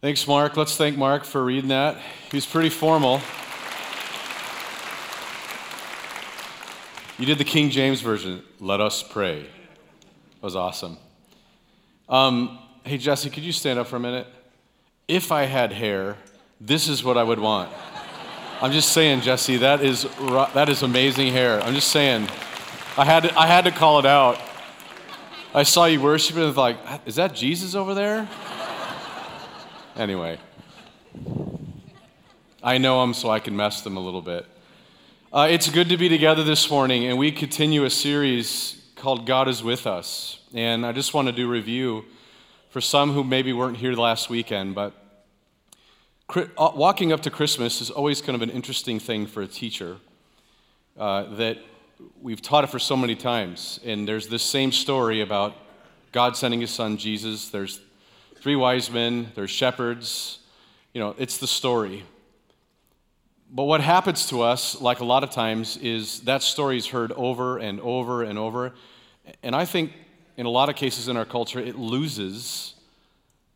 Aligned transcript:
Thanks, 0.00 0.28
Mark. 0.28 0.56
Let's 0.56 0.76
thank 0.76 0.96
Mark 0.96 1.24
for 1.24 1.44
reading 1.44 1.70
that. 1.70 2.00
He's 2.30 2.46
pretty 2.46 2.68
formal. 2.68 3.20
You 7.18 7.26
did 7.26 7.38
the 7.38 7.44
King 7.44 7.68
James 7.70 8.00
Version. 8.00 8.44
Let 8.60 8.80
us 8.80 9.02
pray. 9.02 9.42
That 9.42 10.42
was 10.42 10.54
awesome. 10.54 10.98
Um, 12.08 12.60
hey, 12.84 12.96
Jesse, 12.96 13.28
could 13.28 13.42
you 13.42 13.50
stand 13.50 13.80
up 13.80 13.88
for 13.88 13.96
a 13.96 14.00
minute? 14.00 14.28
If 15.08 15.32
I 15.32 15.46
had 15.46 15.72
hair, 15.72 16.16
this 16.60 16.86
is 16.86 17.02
what 17.02 17.18
I 17.18 17.24
would 17.24 17.40
want. 17.40 17.72
I'm 18.62 18.70
just 18.70 18.92
saying, 18.92 19.22
Jesse, 19.22 19.56
that 19.56 19.82
is, 19.82 20.04
that 20.54 20.68
is 20.68 20.84
amazing 20.84 21.32
hair. 21.32 21.60
I'm 21.60 21.74
just 21.74 21.88
saying. 21.88 22.28
I 22.96 23.04
had, 23.04 23.24
to, 23.24 23.36
I 23.36 23.48
had 23.48 23.64
to 23.64 23.72
call 23.72 23.98
it 23.98 24.06
out. 24.06 24.40
I 25.52 25.64
saw 25.64 25.86
you 25.86 26.00
worshiping 26.00 26.42
and 26.42 26.50
was 26.50 26.56
like, 26.56 26.76
is 27.04 27.16
that 27.16 27.34
Jesus 27.34 27.74
over 27.74 27.94
there? 27.94 28.28
Anyway, 29.98 30.38
I 32.62 32.78
know 32.78 33.00
them 33.00 33.12
so 33.12 33.30
I 33.30 33.40
can 33.40 33.56
mess 33.56 33.82
them 33.82 33.96
a 33.96 34.00
little 34.00 34.22
bit. 34.22 34.46
Uh, 35.32 35.48
it's 35.50 35.68
good 35.68 35.88
to 35.88 35.96
be 35.96 36.08
together 36.08 36.44
this 36.44 36.70
morning, 36.70 37.06
and 37.06 37.18
we 37.18 37.32
continue 37.32 37.84
a 37.84 37.90
series 37.90 38.80
called 38.94 39.26
God 39.26 39.48
is 39.48 39.60
With 39.60 39.88
Us. 39.88 40.38
And 40.54 40.86
I 40.86 40.92
just 40.92 41.14
want 41.14 41.26
to 41.26 41.32
do 41.32 41.50
review 41.50 42.04
for 42.70 42.80
some 42.80 43.10
who 43.10 43.24
maybe 43.24 43.52
weren't 43.52 43.76
here 43.76 43.92
last 43.94 44.30
weekend, 44.30 44.76
but 44.76 44.92
uh, 46.32 46.70
walking 46.76 47.10
up 47.10 47.22
to 47.22 47.30
Christmas 47.30 47.80
is 47.80 47.90
always 47.90 48.22
kind 48.22 48.36
of 48.36 48.42
an 48.42 48.50
interesting 48.50 49.00
thing 49.00 49.26
for 49.26 49.42
a 49.42 49.48
teacher 49.48 49.96
uh, 50.96 51.24
that 51.34 51.58
we've 52.22 52.40
taught 52.40 52.62
it 52.62 52.68
for 52.68 52.78
so 52.78 52.96
many 52.96 53.16
times. 53.16 53.80
And 53.84 54.06
there's 54.06 54.28
this 54.28 54.44
same 54.44 54.70
story 54.70 55.22
about 55.22 55.56
God 56.12 56.36
sending 56.36 56.60
his 56.60 56.70
son 56.70 56.98
Jesus. 56.98 57.48
There's 57.48 57.80
three 58.40 58.56
wise 58.56 58.90
men, 58.90 59.32
there's 59.34 59.50
shepherds. 59.50 60.38
You 60.92 61.00
know, 61.00 61.14
it's 61.18 61.38
the 61.38 61.46
story. 61.46 62.04
But 63.50 63.64
what 63.64 63.80
happens 63.80 64.28
to 64.28 64.42
us, 64.42 64.80
like 64.80 65.00
a 65.00 65.04
lot 65.04 65.24
of 65.24 65.30
times, 65.30 65.76
is 65.78 66.20
that 66.20 66.42
story 66.42 66.76
is 66.76 66.86
heard 66.86 67.12
over 67.12 67.58
and 67.58 67.80
over 67.80 68.22
and 68.22 68.38
over. 68.38 68.74
And 69.42 69.56
I 69.56 69.64
think 69.64 69.92
in 70.36 70.46
a 70.46 70.50
lot 70.50 70.68
of 70.68 70.76
cases 70.76 71.08
in 71.08 71.16
our 71.16 71.24
culture, 71.24 71.58
it 71.58 71.76
loses 71.76 72.74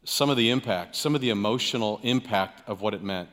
some 0.05 0.30
of 0.30 0.36
the 0.36 0.50
impact, 0.50 0.97
some 0.97 1.14
of 1.14 1.20
the 1.20 1.30
emotional 1.30 2.00
impact 2.03 2.69
of 2.69 2.80
what 2.80 2.94
it 2.94 3.03
meant. 3.03 3.28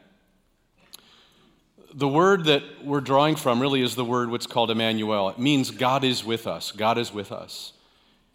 The 1.93 2.07
word 2.07 2.45
that 2.45 2.61
we're 2.83 3.01
drawing 3.01 3.35
from 3.35 3.59
really 3.59 3.81
is 3.81 3.95
the 3.95 4.05
word 4.05 4.29
what's 4.29 4.45
called 4.45 4.69
Emmanuel. 4.69 5.29
It 5.29 5.39
means 5.39 5.71
God 5.71 6.03
is 6.03 6.23
with 6.23 6.45
us. 6.45 6.71
God 6.71 6.99
is 6.99 7.11
with 7.11 7.31
us. 7.31 7.73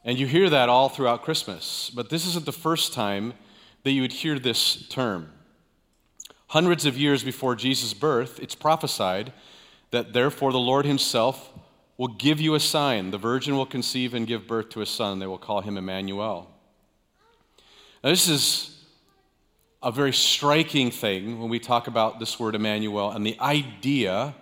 And 0.05 0.19
you 0.19 0.27
hear 0.27 0.51
that 0.51 0.69
all 0.69 0.89
throughout 0.89 1.23
Christmas, 1.23 1.91
but 1.95 2.11
this 2.11 2.27
isn't 2.27 2.45
the 2.45 2.53
first 2.53 2.93
time 2.93 3.33
that 3.85 3.93
you 3.93 4.03
would 4.03 4.13
hear 4.13 4.39
this 4.39 4.87
term. 4.89 5.33
Hundreds 6.49 6.85
of 6.85 6.99
years 6.99 7.25
before 7.25 7.55
Jesus' 7.55 7.95
birth, 7.95 8.39
it's 8.41 8.55
prophesied 8.55 9.33
that 9.91 10.13
therefore 10.13 10.53
the 10.53 10.59
Lord 10.59 10.85
Himself 10.85 11.51
will 11.97 12.09
give 12.09 12.41
you 12.41 12.55
a 12.55 12.61
sign. 12.61 13.11
The 13.11 13.19
virgin 13.19 13.57
will 13.57 13.67
conceive 13.67 14.15
and 14.15 14.27
give 14.27 14.47
birth 14.47 14.69
to 14.71 14.81
a 14.81 14.87
son. 14.87 15.19
They 15.19 15.27
will 15.27 15.39
call 15.39 15.61
him 15.61 15.77
Emmanuel. 15.77 16.51
Now, 18.03 18.11
this 18.11 18.29
is 18.29 18.85
a 19.83 19.93
very 19.93 20.13
striking 20.13 20.91
thing 20.91 21.39
when 21.41 21.49
we 21.49 21.59
talk 21.59 21.87
about 21.87 22.19
this 22.19 22.41
word 22.41 22.55
Emmanuel 22.55 23.11
and 23.11 23.25
the 23.25 23.39
idea 23.41 24.35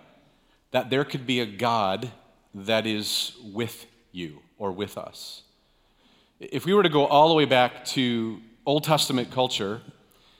that 0.71 0.89
there 0.89 1.05
could 1.05 1.27
be 1.27 1.39
a 1.41 1.45
God 1.45 2.11
that 2.55 2.87
is 2.87 3.33
with 3.43 3.85
you 4.11 4.39
or 4.57 4.71
with 4.71 4.97
us. 4.97 5.42
If 6.51 6.65
we 6.65 6.73
were 6.73 6.83
to 6.83 6.89
go 6.89 7.05
all 7.05 7.29
the 7.29 7.35
way 7.35 7.45
back 7.45 7.85
to 7.85 8.41
Old 8.65 8.83
Testament 8.83 9.31
culture 9.31 9.81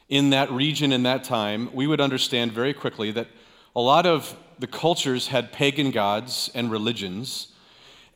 in 0.09 0.31
that 0.31 0.51
region 0.51 0.91
in 0.91 1.03
that 1.03 1.23
time, 1.23 1.69
we 1.73 1.87
would 1.87 2.01
understand 2.01 2.51
very 2.51 2.73
quickly 2.73 3.11
that 3.11 3.27
a 3.73 3.79
lot 3.79 4.05
of 4.05 4.35
the 4.59 4.67
cultures 4.67 5.27
had 5.27 5.53
pagan 5.53 5.91
gods 5.91 6.51
and 6.53 6.69
religions, 6.69 7.53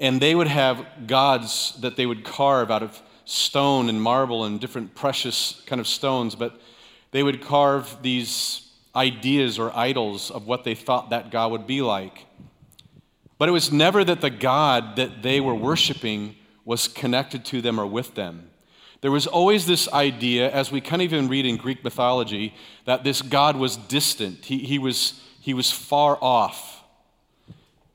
and 0.01 0.21
they 0.21 0.35
would 0.35 0.47
have 0.47 0.85
gods 1.07 1.77
that 1.79 1.95
they 1.95 2.05
would 2.05 2.25
carve 2.25 2.71
out 2.71 2.83
of 2.83 3.01
stone 3.23 3.87
and 3.87 4.01
marble 4.01 4.43
and 4.43 4.59
different 4.59 4.93
precious 4.93 5.61
kind 5.65 5.79
of 5.79 5.87
stones, 5.87 6.35
but 6.35 6.59
they 7.11 7.23
would 7.23 7.41
carve 7.41 8.01
these 8.01 8.69
ideas 8.97 9.57
or 9.57 9.73
idols 9.77 10.29
of 10.29 10.45
what 10.45 10.65
they 10.65 10.75
thought 10.75 11.11
that 11.11 11.31
God 11.31 11.51
would 11.51 11.65
be 11.65 11.81
like. 11.81 12.25
But 13.37 13.47
it 13.47 13.53
was 13.53 13.71
never 13.71 14.03
that 14.03 14.19
the 14.19 14.29
God 14.29 14.97
that 14.97 15.21
they 15.21 15.39
were 15.39 15.55
worshiping 15.55 16.35
was 16.67 16.89
connected 16.89 17.45
to 17.45 17.61
them 17.61 17.79
or 17.79 17.87
with 17.87 18.13
them. 18.15 18.49
There 18.99 19.09
was 19.09 19.25
always 19.25 19.65
this 19.65 19.87
idea, 19.93 20.51
as 20.51 20.69
we 20.69 20.81
of 20.81 21.01
even 21.01 21.29
read 21.29 21.45
in 21.45 21.55
Greek 21.55 21.81
mythology, 21.81 22.53
that 22.83 23.05
this 23.05 23.21
God 23.21 23.55
was 23.55 23.77
distant. 23.77 24.43
He, 24.43 24.57
he, 24.57 24.77
was, 24.77 25.21
he 25.39 25.53
was 25.53 25.71
far 25.71 26.17
off. 26.21 26.83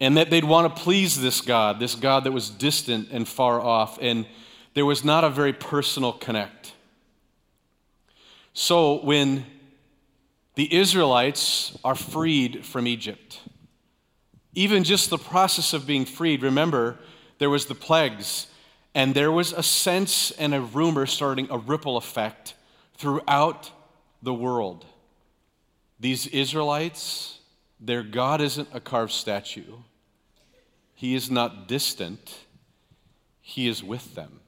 And 0.00 0.16
that 0.16 0.30
they'd 0.30 0.44
want 0.44 0.74
to 0.74 0.82
please 0.82 1.20
this 1.20 1.42
God, 1.42 1.80
this 1.80 1.94
God 1.94 2.24
that 2.24 2.32
was 2.32 2.48
distant 2.48 3.10
and 3.10 3.28
far 3.28 3.60
off. 3.60 3.98
And 4.00 4.26
there 4.72 4.86
was 4.86 5.04
not 5.04 5.22
a 5.22 5.28
very 5.28 5.52
personal 5.52 6.14
connect. 6.14 6.72
So 8.54 9.04
when 9.04 9.44
the 10.54 10.74
Israelites 10.74 11.78
are 11.84 11.94
freed 11.94 12.64
from 12.64 12.86
Egypt, 12.86 13.38
even 14.54 14.82
just 14.82 15.10
the 15.10 15.18
process 15.18 15.74
of 15.74 15.86
being 15.86 16.06
freed, 16.06 16.42
remember, 16.42 16.98
there 17.38 17.50
was 17.50 17.66
the 17.66 17.74
plagues 17.74 18.46
and 18.94 19.14
there 19.14 19.32
was 19.32 19.52
a 19.52 19.62
sense 19.62 20.30
and 20.32 20.54
a 20.54 20.60
rumor 20.60 21.06
starting 21.06 21.48
a 21.50 21.58
ripple 21.58 21.96
effect 21.96 22.54
throughout 22.96 23.70
the 24.22 24.34
world. 24.34 24.84
These 25.98 26.26
Israelites, 26.28 27.38
their 27.80 28.02
God 28.02 28.40
isn't 28.40 28.68
a 28.72 28.80
carved 28.80 29.12
statue, 29.12 29.78
He 30.94 31.14
is 31.14 31.30
not 31.30 31.68
distant, 31.68 32.40
He 33.40 33.68
is 33.68 33.82
with 33.82 34.14
them. 34.14 34.40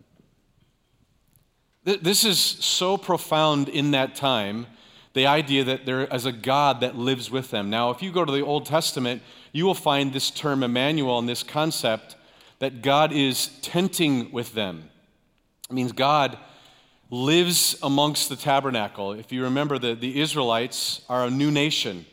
This 1.85 2.25
is 2.25 2.39
so 2.39 2.97
profound 2.97 3.69
in 3.69 3.91
that 3.91 4.15
time 4.15 4.67
the 5.13 5.27
idea 5.27 5.65
that 5.65 5.85
there 5.85 6.05
is 6.07 6.27
a 6.27 6.33
God 6.33 6.81
that 6.81 6.97
lives 6.97 7.31
with 7.31 7.51
them. 7.51 7.71
Now, 7.71 7.91
if 7.91 8.03
you 8.03 8.11
go 8.11 8.25
to 8.25 8.33
the 8.33 8.41
Old 8.41 8.67
Testament, 8.67 9.23
you 9.53 9.65
will 9.67 9.75
find 9.75 10.13
this 10.13 10.31
term 10.31 10.63
Emmanuel 10.63 11.19
and 11.19 11.29
this 11.29 11.43
concept 11.43 12.17
that 12.59 12.83
God 12.83 13.13
is 13.13 13.49
tenting 13.63 14.31
with 14.33 14.55
them. 14.55 14.91
It 15.69 15.75
means 15.75 15.93
God 15.93 16.39
lives 17.11 17.77
amongst 17.83 18.29
the 18.29 18.37
tabernacle. 18.37 19.13
If 19.13 19.33
you 19.33 19.45
remember, 19.45 19.79
the, 19.79 19.95
the 19.95 20.21
Israelites 20.21 21.03
are 21.09 21.25
a 21.25 21.31
new 21.31 21.51
nation. 21.51 22.07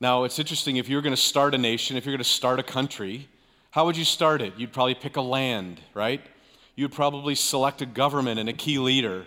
Now, 0.00 0.24
it's 0.24 0.38
interesting 0.38 0.76
if 0.76 0.88
you're 0.88 1.02
going 1.02 1.14
to 1.14 1.20
start 1.20 1.54
a 1.54 1.58
nation, 1.58 1.96
if 1.96 2.04
you're 2.04 2.12
going 2.12 2.18
to 2.18 2.24
start 2.24 2.58
a 2.58 2.64
country, 2.64 3.28
how 3.70 3.86
would 3.86 3.96
you 3.96 4.04
start 4.04 4.42
it? 4.42 4.54
You'd 4.56 4.72
probably 4.72 4.94
pick 4.94 5.16
a 5.16 5.20
land, 5.20 5.80
right? 5.94 6.20
You'd 6.76 6.92
probably 6.92 7.34
select 7.34 7.82
a 7.82 7.86
government 7.86 8.40
and 8.40 8.48
a 8.48 8.52
key 8.52 8.78
leader. 8.78 9.24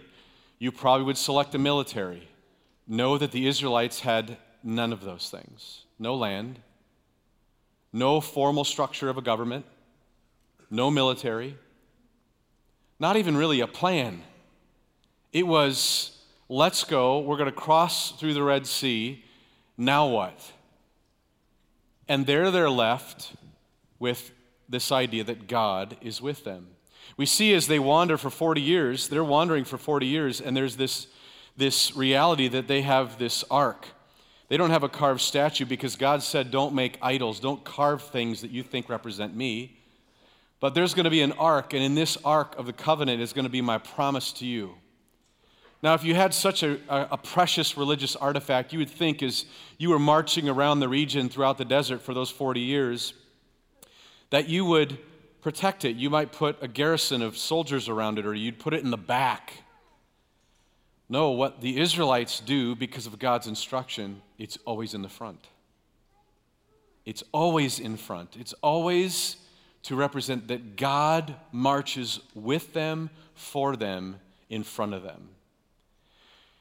You 0.60 0.72
probably 0.72 1.06
would 1.06 1.18
select 1.18 1.56
a 1.56 1.58
military. 1.58 2.28
Know 2.88 3.18
that 3.18 3.32
the 3.32 3.48
Israelites 3.48 4.02
had 4.02 4.38
none 4.64 4.92
of 4.92 5.02
those 5.02 5.30
things 5.30 5.84
no 6.00 6.16
land, 6.16 6.60
no 7.94 8.22
formal 8.22 8.64
structure 8.64 9.09
of 9.09 9.18
a 9.18 9.22
government, 9.22 9.66
no 10.70 10.92
military, 10.92 11.58
not 13.00 13.16
even 13.16 13.38
really 13.38 13.62
a 13.62 13.68
plan. 13.68 14.24
It 15.31 15.46
was, 15.46 16.18
let's 16.50 16.84
go, 16.84 17.20
we're 17.20 17.38
going 17.38 17.50
to 17.50 17.56
cross 17.56 18.12
through 18.12 18.34
the 18.34 18.44
Red 18.44 18.66
Sea, 18.66 19.24
now 19.78 20.08
what? 20.08 20.52
And 22.08 22.25
there 22.25 22.52
they're 22.52 22.70
left 22.70 23.34
with 24.00 24.31
this 24.69 24.92
idea 24.92 25.24
that 25.24 25.48
God 25.48 25.98
is 26.02 26.22
with 26.22 26.44
them. 26.44 26.68
We 27.16 27.25
see 27.25 27.54
as 27.54 27.68
they 27.68 27.80
wander 27.80 28.18
for 28.18 28.30
40 28.30 28.62
years, 28.62 29.08
they're 29.08 29.24
wandering 29.24 29.64
for 29.64 29.78
40 29.78 30.06
years, 30.06 30.42
and 30.42 30.56
there's 30.56 30.75
this, 30.75 31.08
this 31.56 31.95
reality 31.95 32.48
that 32.50 32.68
they 32.68 32.81
have 32.81 33.18
this 33.18 33.44
ark 33.50 33.88
they 34.50 34.58
don't 34.58 34.70
have 34.70 34.84
a 34.84 34.90
carved 34.90 35.22
statue 35.22 35.66
because 35.66 35.96
God 35.96 36.24
said, 36.24 36.52
Don't 36.52 36.74
make 36.74 36.98
idols, 37.02 37.40
don't 37.40 37.64
carve 37.64 38.02
things 38.02 38.42
that 38.42 38.52
you 38.52 38.64
think 38.64 38.90
represent 38.90 39.36
me. 39.36 39.78
But 40.60 40.74
there's 40.74 40.94
going 40.94 41.04
to 41.04 41.12
be 41.12 41.22
an 41.22 41.34
ark, 41.34 41.74
and 41.74 41.84
in 41.84 41.94
this 41.94 42.18
ark 42.26 42.56
of 42.58 42.66
the 42.66 42.74
covenant 42.74 43.22
is 43.22 43.32
going 43.32 43.46
to 43.46 43.52
be 43.52 43.62
my 43.62 43.78
promise 43.78 44.34
to 44.34 44.46
you. 44.46 44.74
Now, 45.84 45.94
if 45.94 46.04
you 46.04 46.16
had 46.16 46.34
such 46.34 46.64
a, 46.64 46.80
a, 46.90 47.18
precious 47.18 47.78
religious 47.78 48.16
artifact, 48.16 48.74
you 48.74 48.80
would 48.80 48.90
think 48.90 49.22
as 49.22 49.46
you 49.78 49.92
were 49.92 50.00
marching 50.00 50.50
around 50.50 50.80
the 50.80 50.90
region 50.90 51.30
throughout 51.30 51.60
the 51.60 51.66
desert 51.66 52.02
for 52.02 52.16
those 52.16 52.32
40 52.32 52.62
years, 52.62 53.14
that 54.32 54.50
you 54.50 54.66
would 54.66 54.98
protect 55.42 55.86
it. 55.86 55.96
You 55.96 56.10
might 56.10 56.32
put 56.32 56.58
a 56.64 56.68
garrison 56.68 57.22
of 57.22 57.38
soldiers 57.38 57.88
around 57.88 58.18
it, 58.18 58.26
or 58.26 58.34
you'd 58.34 58.58
put 58.58 58.74
it 58.74 58.84
in 58.84 58.90
the 58.90 58.98
back 58.98 59.54
no, 61.10 61.32
what 61.32 61.62
the 61.62 61.80
Israelites 61.80 62.42
do 62.42 62.76
because 62.76 63.08
of 63.08 63.18
God's 63.18 63.48
instruction, 63.48 64.22
it's 64.38 64.57
always 64.66 64.94
in 64.94 65.01
the 65.01 65.10
front. 65.10 65.48
It's 67.06 67.24
always 67.31 67.80
in 67.80 67.98
front. 67.98 68.36
It's 68.38 68.54
always 68.62 69.38
to 69.84 69.95
represent 69.95 70.50
that 70.50 70.75
God 70.75 71.36
marches 71.51 72.19
with 72.36 72.74
them, 72.74 73.10
for 73.34 73.75
them, 73.75 74.19
in 74.50 74.63
front 74.63 74.94
of 74.94 75.04
them. 75.04 75.30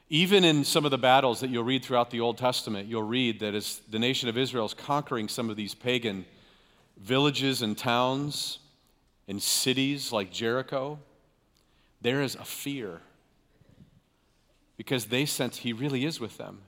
Even 0.09 0.45
in 0.45 0.63
some 0.63 0.85
of 0.85 0.91
the 0.91 0.97
battles 0.97 1.41
that 1.41 1.49
you'll 1.49 1.65
read 1.65 1.83
throughout 1.83 2.11
the 2.11 2.21
Old 2.21 2.37
Testament, 2.37 2.87
you'll 2.87 3.03
read 3.03 3.41
that 3.41 3.53
as 3.53 3.81
the 3.89 3.99
nation 3.99 4.29
of 4.29 4.37
Israel 4.37 4.65
is 4.65 4.73
conquering 4.73 5.27
some 5.27 5.49
of 5.49 5.57
these 5.57 5.75
pagan 5.75 6.25
villages 6.97 7.61
and 7.61 7.77
towns 7.77 8.59
and 9.27 9.41
cities 9.41 10.13
like 10.13 10.31
Jericho, 10.31 10.97
there 12.01 12.21
is 12.21 12.35
a 12.35 12.45
fear 12.45 13.01
because 14.77 15.07
they 15.07 15.25
sense 15.25 15.57
he 15.57 15.73
really 15.73 16.05
is 16.05 16.19
with 16.19 16.37
them. 16.37 16.59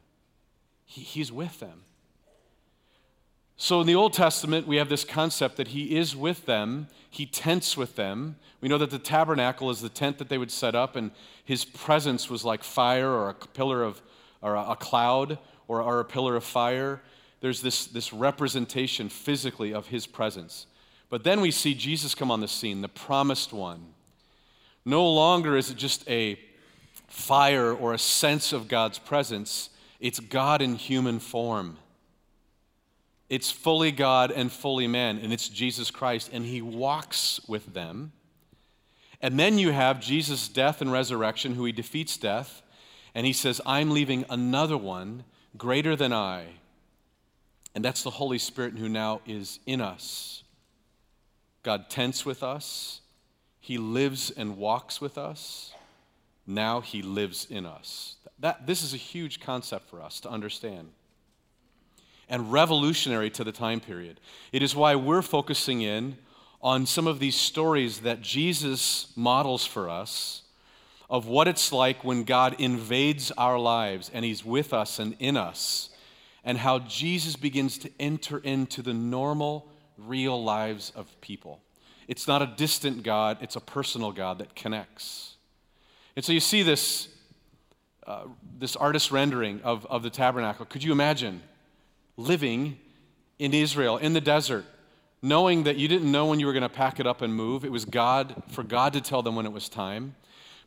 He, 0.90 1.02
he's 1.02 1.32
with 1.32 1.60
them. 1.60 1.84
So 3.56 3.80
in 3.82 3.88
the 3.88 3.96
Old 3.96 4.14
Testament, 4.14 4.66
we 4.66 4.78
have 4.78 4.90
this 4.90 5.04
concept 5.04 5.58
that 5.58 5.70
he 5.70 5.96
is 5.96 6.16
with 6.16 6.46
them, 6.46 6.88
he 7.10 7.26
tents 7.26 7.78
with 7.78 7.96
them. 7.96 8.38
We 8.60 8.70
know 8.70 8.78
that 8.80 8.90
the 8.90 8.98
tabernacle 8.98 9.70
is 9.70 9.82
the 9.82 9.90
tent 9.90 10.18
that 10.18 10.30
they 10.30 10.38
would 10.38 10.50
set 10.50 10.76
up, 10.76 10.96
and 10.96 11.12
his 11.46 11.64
presence 11.64 12.30
was 12.30 12.44
like 12.44 12.64
fire 12.64 13.10
or 13.10 13.30
a 13.30 13.34
pillar 13.34 13.84
of, 13.84 14.02
or 14.42 14.56
a 14.56 14.76
cloud 14.76 15.38
or, 15.68 15.82
or 15.82 16.00
a 16.00 16.06
pillar 16.06 16.36
of 16.36 16.44
fire. 16.44 17.02
There's 17.42 17.62
this, 17.62 17.86
this 17.86 18.12
representation 18.12 19.10
physically 19.10 19.74
of 19.74 19.88
his 19.88 20.08
presence. 20.08 20.66
But 21.10 21.24
then 21.24 21.40
we 21.40 21.52
see 21.52 21.74
Jesus 21.76 22.16
come 22.16 22.32
on 22.32 22.40
the 22.40 22.48
scene, 22.48 22.82
the 22.82 22.90
promised 22.90 23.54
one. 23.54 23.94
No 24.86 25.08
longer 25.08 25.56
is 25.56 25.70
it 25.70 25.78
just 25.78 26.10
a 26.10 26.40
fire 27.08 27.74
or 27.74 27.94
a 27.94 28.00
sense 28.00 28.54
of 28.54 28.68
God's 28.68 29.00
presence, 29.00 29.70
it's 30.00 30.20
God 30.20 30.62
in 30.62 30.76
human 30.76 31.20
form. 31.20 31.78
It's 33.30 33.52
fully 33.52 33.92
God 33.92 34.32
and 34.32 34.52
fully 34.52 34.88
man, 34.88 35.20
and 35.20 35.32
it's 35.32 35.50
Jesus 35.50 35.92
Christ, 35.92 36.30
and 36.34 36.46
he 36.46 36.62
walks 36.62 37.40
with 37.48 37.74
them. 37.74 38.12
And 39.22 39.40
then 39.40 39.60
you 39.60 39.72
have 39.72 40.00
Jesus' 40.00 40.48
death 40.48 40.82
and 40.82 40.92
resurrection, 40.92 41.54
who 41.54 41.66
he 41.66 41.72
defeats 41.72 42.18
death, 42.18 42.62
and 43.14 43.26
he 43.28 43.34
says, 43.34 43.62
I'm 43.66 43.92
leaving 43.92 44.26
another 44.30 44.78
one 44.78 45.26
greater 45.58 45.96
than 45.96 46.14
I. 46.14 46.46
And 47.76 47.86
that's 47.86 48.02
the 48.02 48.10
Holy 48.10 48.40
Spirit 48.40 48.78
who 48.78 48.90
now 48.90 49.22
is 49.28 49.60
in 49.66 49.82
us. 49.82 50.44
God 51.62 51.90
tents 51.90 52.26
with 52.26 52.42
us, 52.42 53.02
he 53.60 53.78
lives 53.78 54.32
and 54.32 54.58
walks 54.58 55.00
with 55.00 55.18
us. 55.18 55.74
Now 56.50 56.82
he 56.82 57.04
lives 57.04 57.46
in 57.48 57.68
us. 57.68 58.16
That, 58.40 58.66
this 58.66 58.82
is 58.84 58.96
a 58.96 58.98
huge 58.98 59.40
concept 59.40 59.88
for 59.88 60.02
us 60.02 60.20
to 60.22 60.30
understand 60.30 60.90
and 62.28 62.52
revolutionary 62.52 63.30
to 63.32 63.44
the 63.44 63.52
time 63.52 63.80
period. 63.80 64.20
It 64.52 64.64
is 64.64 64.76
why 64.76 64.96
we're 64.96 65.22
focusing 65.22 65.82
in 65.82 66.18
on 66.62 66.88
some 66.88 67.06
of 67.06 67.20
these 67.20 67.36
stories 67.36 68.00
that 68.00 68.22
Jesus 68.22 69.14
models 69.16 69.66
for 69.66 69.90
us 69.90 70.42
of 71.08 71.28
what 71.28 71.48
it's 71.48 71.72
like 71.72 72.04
when 72.04 72.24
God 72.24 72.56
invades 72.60 73.32
our 73.32 73.60
lives 73.60 74.10
and 74.12 74.26
He's 74.26 74.44
with 74.44 74.74
us 74.74 75.00
and 75.00 75.16
in 75.20 75.38
us, 75.38 75.90
and 76.44 76.58
how 76.58 76.80
Jesus 76.80 77.36
begins 77.36 77.78
to 77.80 77.92
enter 78.00 78.40
into 78.40 78.82
the 78.82 78.94
normal, 78.94 79.68
real 79.98 80.44
lives 80.44 80.92
of 80.96 81.20
people. 81.22 81.62
It's 82.08 82.28
not 82.28 82.42
a 82.42 82.54
distant 82.58 83.04
God, 83.04 83.38
it's 83.42 83.56
a 83.56 83.62
personal 83.62 84.12
God 84.12 84.40
that 84.40 84.56
connects. 84.56 85.36
And 86.20 86.26
so 86.26 86.34
you 86.34 86.42
see 86.42 86.64
this, 86.64 87.08
uh, 88.06 88.24
this 88.58 88.76
artist 88.76 89.10
rendering 89.10 89.62
of, 89.62 89.86
of 89.86 90.04
the 90.04 90.10
tabernacle. 90.10 90.66
Could 90.66 90.84
you 90.84 90.92
imagine 90.92 91.42
living 92.18 92.78
in 93.38 93.54
Israel, 93.54 93.96
in 93.96 94.12
the 94.12 94.20
desert, 94.20 94.66
knowing 95.22 95.64
that 95.64 95.78
you 95.78 95.88
didn't 95.88 96.12
know 96.12 96.26
when 96.26 96.42
you 96.42 96.46
were 96.46 96.52
going 96.52 96.62
to 96.62 96.68
pack 96.68 97.00
it 97.00 97.08
up 97.08 97.22
and 97.22 97.34
move. 97.34 97.64
It 97.64 97.72
was 97.72 97.86
God, 97.86 98.44
for 98.50 98.64
God 98.64 98.92
to 98.92 99.00
tell 99.00 99.22
them 99.22 99.38
when 99.38 99.46
it 99.46 99.54
was 99.54 99.70
time. 99.70 100.14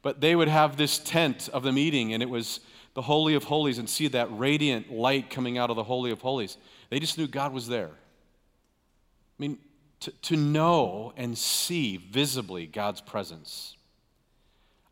But 0.01 0.23
they 0.23 0.35
would 0.35 0.49
have 0.49 0.79
this 0.79 0.99
tent 0.99 1.51
of 1.53 1.65
the 1.65 1.73
meeting, 1.73 2.15
and 2.15 2.23
it 2.23 2.31
was 2.31 2.61
the 2.95 3.03
Holy 3.03 3.35
of 3.35 3.45
Holies, 3.45 3.77
and 3.77 3.87
see 3.87 4.09
that 4.09 4.29
radiant 4.31 4.91
light 4.91 5.29
coming 5.29 5.59
out 5.59 5.69
of 5.69 5.77
the 5.77 5.85
Holy 5.85 6.13
of 6.13 6.23
Holies. 6.23 6.57
They 6.89 6.99
just 6.99 7.19
knew 7.19 7.27
God 7.27 7.53
was 7.53 7.69
there. 7.69 7.91
I 7.91 9.37
mean, 9.37 9.59
to, 10.01 10.13
to 10.13 10.37
know 10.39 11.13
and 11.15 11.37
see 11.37 11.99
visibly 11.99 12.67
God's 12.67 13.03
presence. 13.03 13.77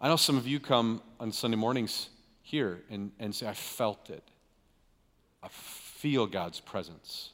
I 0.00 0.08
know 0.08 0.16
some 0.16 0.38
of 0.38 0.46
you 0.46 0.60
come 0.60 1.02
on 1.18 1.30
Sunday 1.30 1.56
mornings 1.56 2.08
here 2.42 2.80
and, 2.90 3.12
and 3.18 3.34
say, 3.34 3.46
I 3.46 3.52
felt 3.52 4.08
it. 4.08 4.22
I 5.42 5.48
feel 5.48 6.26
God's 6.26 6.60
presence. 6.60 7.30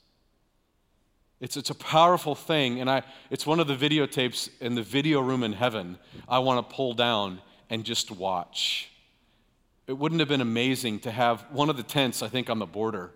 It's, 1.41 1.57
it's 1.57 1.71
a 1.71 1.75
powerful 1.75 2.35
thing, 2.35 2.81
and 2.81 2.91
I, 2.91 3.03
it's 3.31 3.47
one 3.47 3.61
of 3.61 3.67
the 3.67 3.77
videotapes 3.77 4.49
in 4.61 4.75
the 4.75 4.83
video 4.83 5.21
room 5.21 5.43
in 5.43 5.53
heaven 5.53 5.99
I 6.29 6.41
want 6.41 6.69
to 6.69 6.75
pull 6.75 6.95
down 6.95 7.41
and 7.71 7.85
just 7.85 8.11
watch. 8.11 8.91
It 9.87 9.93
wouldn't 9.93 10.21
have 10.21 10.29
been 10.29 10.41
amazing 10.41 11.01
to 11.01 11.11
have 11.11 11.43
one 11.51 11.71
of 11.71 11.77
the 11.77 11.83
tents, 11.83 12.23
I 12.23 12.29
think, 12.29 12.51
on 12.51 12.59
the 12.59 12.67
border. 12.67 13.13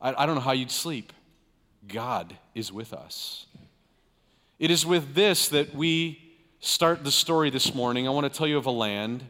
I, 0.00 0.22
I 0.22 0.26
don't 0.26 0.34
know 0.34 0.40
how 0.40 0.52
you'd 0.52 0.70
sleep. 0.70 1.12
God 1.86 2.36
is 2.54 2.72
with 2.72 2.92
us. 2.92 3.46
It 4.58 4.72
is 4.72 4.84
with 4.84 5.14
this 5.14 5.48
that 5.48 5.74
we 5.74 6.27
start 6.60 7.04
the 7.04 7.10
story 7.10 7.50
this 7.50 7.74
morning. 7.74 8.06
I 8.06 8.10
want 8.10 8.30
to 8.30 8.36
tell 8.36 8.46
you 8.46 8.58
of 8.58 8.66
a 8.66 8.70
land 8.70 9.24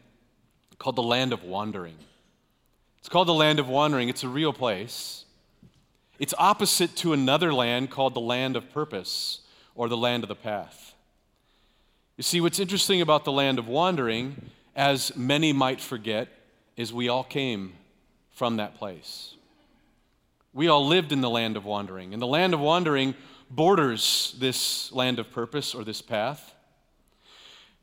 called 0.78 0.96
the 0.96 1.02
land 1.02 1.32
of 1.32 1.42
wandering. 1.42 1.96
It's 2.98 3.08
called 3.08 3.28
the 3.28 3.34
land 3.34 3.58
of 3.58 3.68
wandering, 3.68 4.08
it's 4.08 4.24
a 4.24 4.28
real 4.28 4.52
place. 4.52 5.24
It's 6.18 6.34
opposite 6.36 6.96
to 6.96 7.12
another 7.12 7.54
land 7.54 7.90
called 7.90 8.14
the 8.14 8.20
land 8.20 8.56
of 8.56 8.72
purpose 8.72 9.40
or 9.74 9.88
the 9.88 9.96
land 9.96 10.24
of 10.24 10.28
the 10.28 10.34
path. 10.34 10.94
You 12.16 12.24
see, 12.24 12.40
what's 12.40 12.58
interesting 12.58 13.00
about 13.00 13.24
the 13.24 13.30
land 13.30 13.60
of 13.60 13.68
wandering, 13.68 14.50
as 14.74 15.16
many 15.16 15.52
might 15.52 15.80
forget, 15.80 16.28
is 16.76 16.92
we 16.92 17.08
all 17.08 17.22
came 17.22 17.74
from 18.32 18.56
that 18.56 18.74
place. 18.74 19.34
We 20.52 20.66
all 20.66 20.84
lived 20.84 21.12
in 21.12 21.20
the 21.20 21.30
land 21.30 21.56
of 21.56 21.64
wandering, 21.64 22.12
and 22.12 22.20
the 22.20 22.26
land 22.26 22.54
of 22.54 22.60
wandering 22.60 23.14
borders 23.50 24.34
this 24.40 24.90
land 24.90 25.20
of 25.20 25.30
purpose 25.30 25.74
or 25.74 25.84
this 25.84 26.02
path. 26.02 26.54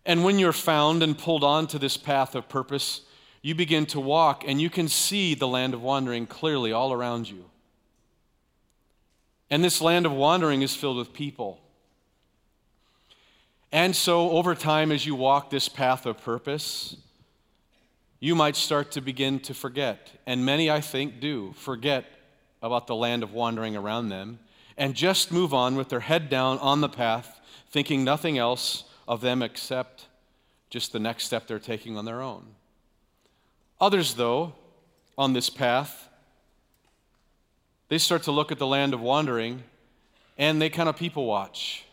And 0.05 0.23
when 0.23 0.37
you're 0.37 0.53
found 0.53 1.01
and 1.01 1.17
pulled 1.17 1.43
onto 1.43 1.79
this 1.79 1.97
path 1.97 2.35
of 2.35 2.47
purpose, 2.47 3.01
you 3.41 3.55
begin 3.55 3.85
to 3.87 3.99
walk 3.99 4.43
and 4.45 4.61
you 4.61 4.69
can 4.69 4.87
see 4.87 5.33
the 5.33 5.47
land 5.47 5.73
of 5.73 5.81
wandering 5.81 6.27
clearly 6.27 6.71
all 6.71 6.93
around 6.93 7.29
you. 7.29 7.45
And 9.49 9.63
this 9.63 9.81
land 9.81 10.05
of 10.05 10.11
wandering 10.11 10.61
is 10.61 10.75
filled 10.75 10.97
with 10.97 11.13
people. 11.13 11.59
And 13.71 13.95
so, 13.95 14.31
over 14.31 14.55
time, 14.55 14.91
as 14.91 15.05
you 15.05 15.15
walk 15.15 15.49
this 15.49 15.67
path 15.67 16.05
of 16.05 16.21
purpose, 16.23 16.95
you 18.19 18.33
might 18.33 18.55
start 18.55 18.91
to 18.91 19.01
begin 19.01 19.39
to 19.41 19.53
forget. 19.53 20.11
And 20.25 20.45
many, 20.45 20.71
I 20.71 20.81
think, 20.81 21.19
do 21.19 21.53
forget 21.53 22.05
about 22.61 22.87
the 22.87 22.95
land 22.95 23.21
of 23.21 23.33
wandering 23.33 23.75
around 23.75 24.09
them 24.09 24.39
and 24.77 24.95
just 24.95 25.31
move 25.31 25.53
on 25.53 25.75
with 25.75 25.89
their 25.89 25.99
head 25.99 26.29
down 26.29 26.57
on 26.59 26.81
the 26.81 26.89
path, 26.89 27.39
thinking 27.69 28.03
nothing 28.03 28.37
else 28.37 28.85
of 29.07 29.21
them 29.21 29.41
except 29.41 30.07
just 30.69 30.91
the 30.91 30.99
next 30.99 31.25
step 31.25 31.47
they're 31.47 31.59
taking 31.59 31.97
on 31.97 32.05
their 32.05 32.21
own. 32.21 32.45
Others, 33.79 34.15
though, 34.15 34.53
on 35.17 35.33
this 35.33 35.49
path, 35.49 36.09
they 37.87 37.97
start 37.97 38.23
to 38.23 38.31
look 38.31 38.51
at 38.51 38.59
the 38.59 38.67
land 38.67 38.93
of 38.93 39.01
wandering 39.01 39.63
and 40.37 40.61
they 40.61 40.69
kind 40.69 40.89
of 40.89 40.97
people 40.97 41.25
watch. 41.25 41.85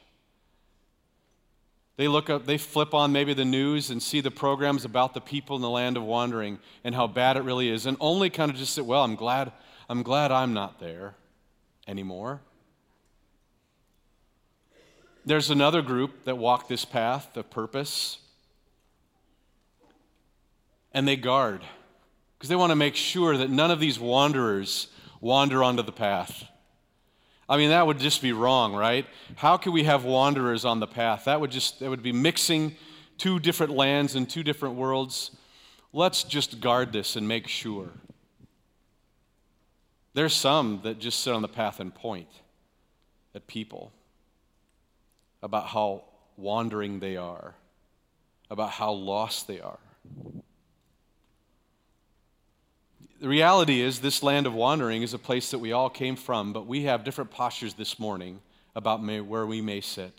They 1.96 2.08
look 2.08 2.30
up, 2.30 2.46
they 2.46 2.58
flip 2.58 2.94
on 2.94 3.12
maybe 3.12 3.34
the 3.34 3.44
news 3.44 3.90
and 3.90 4.02
see 4.02 4.20
the 4.20 4.30
programs 4.30 4.84
about 4.84 5.14
the 5.14 5.20
people 5.20 5.56
in 5.56 5.62
the 5.62 5.70
land 5.70 5.96
of 5.96 6.02
wandering 6.02 6.58
and 6.82 6.94
how 6.94 7.06
bad 7.06 7.36
it 7.36 7.42
really 7.42 7.68
is, 7.68 7.86
and 7.86 7.96
only 8.00 8.30
kind 8.30 8.50
of 8.50 8.56
just 8.56 8.74
say, 8.74 8.82
Well, 8.82 9.04
I'm 9.04 9.14
glad, 9.14 9.52
I'm 9.88 10.02
glad 10.02 10.32
I'm 10.32 10.54
not 10.54 10.80
there 10.80 11.14
anymore. 11.86 12.40
There's 15.24 15.50
another 15.50 15.82
group 15.82 16.24
that 16.24 16.36
walk 16.36 16.66
this 16.66 16.84
path 16.84 17.36
of 17.36 17.48
purpose, 17.48 18.18
and 20.92 21.06
they 21.06 21.16
guard 21.16 21.62
because 22.36 22.48
they 22.48 22.56
want 22.56 22.70
to 22.70 22.76
make 22.76 22.96
sure 22.96 23.36
that 23.36 23.48
none 23.48 23.70
of 23.70 23.78
these 23.78 24.00
wanderers 24.00 24.88
wander 25.20 25.62
onto 25.62 25.82
the 25.82 25.92
path. 25.92 26.44
I 27.48 27.56
mean, 27.56 27.70
that 27.70 27.86
would 27.86 28.00
just 28.00 28.20
be 28.20 28.32
wrong, 28.32 28.74
right? 28.74 29.06
How 29.36 29.56
could 29.56 29.72
we 29.72 29.84
have 29.84 30.04
wanderers 30.04 30.64
on 30.64 30.80
the 30.80 30.88
path? 30.88 31.26
That 31.26 31.40
would 31.40 31.52
just 31.52 31.78
that 31.78 31.88
would 31.88 32.02
be 32.02 32.12
mixing 32.12 32.74
two 33.16 33.38
different 33.38 33.72
lands 33.72 34.16
and 34.16 34.28
two 34.28 34.42
different 34.42 34.74
worlds. 34.74 35.30
Let's 35.92 36.24
just 36.24 36.60
guard 36.60 36.92
this 36.92 37.14
and 37.14 37.28
make 37.28 37.46
sure. 37.46 37.90
There's 40.14 40.34
some 40.34 40.80
that 40.82 40.98
just 40.98 41.20
sit 41.20 41.32
on 41.32 41.42
the 41.42 41.48
path 41.48 41.78
and 41.78 41.94
point 41.94 42.28
at 43.36 43.46
people 43.46 43.92
about 45.42 45.66
how 45.66 46.04
wandering 46.36 47.00
they 47.00 47.16
are, 47.16 47.54
about 48.50 48.70
how 48.70 48.92
lost 48.92 49.46
they 49.46 49.60
are. 49.60 49.78
The 53.20 53.28
reality 53.28 53.80
is, 53.80 54.00
this 54.00 54.22
land 54.22 54.46
of 54.46 54.54
wandering 54.54 55.02
is 55.02 55.14
a 55.14 55.18
place 55.18 55.52
that 55.52 55.60
we 55.60 55.70
all 55.70 55.88
came 55.88 56.16
from, 56.16 56.52
but 56.52 56.66
we 56.66 56.82
have 56.84 57.04
different 57.04 57.30
postures 57.30 57.74
this 57.74 58.00
morning 58.00 58.40
about 58.74 59.02
may, 59.02 59.20
where 59.20 59.46
we 59.46 59.60
may 59.60 59.80
sit. 59.80 60.12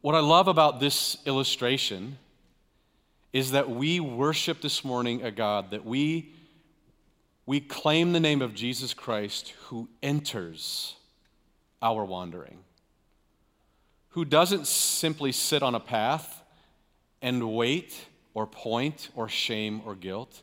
What 0.00 0.14
I 0.14 0.20
love 0.20 0.48
about 0.48 0.80
this 0.80 1.16
illustration 1.26 2.18
is 3.32 3.52
that 3.52 3.70
we 3.70 4.00
worship 4.00 4.60
this 4.60 4.84
morning 4.84 5.22
a 5.22 5.30
God, 5.30 5.70
that 5.70 5.86
we, 5.86 6.32
we 7.46 7.60
claim 7.60 8.12
the 8.12 8.20
name 8.20 8.42
of 8.42 8.54
Jesus 8.54 8.92
Christ 8.92 9.54
who 9.66 9.88
enters 10.02 10.96
our 11.80 12.04
wandering, 12.04 12.58
who 14.10 14.24
doesn't 14.24 14.66
simply 14.66 15.32
sit 15.32 15.62
on 15.62 15.74
a 15.74 15.80
path 15.80 16.42
and 17.22 17.54
wait 17.54 18.06
or 18.34 18.46
point 18.46 19.08
or 19.14 19.28
shame 19.28 19.80
or 19.84 19.94
guilt, 19.94 20.42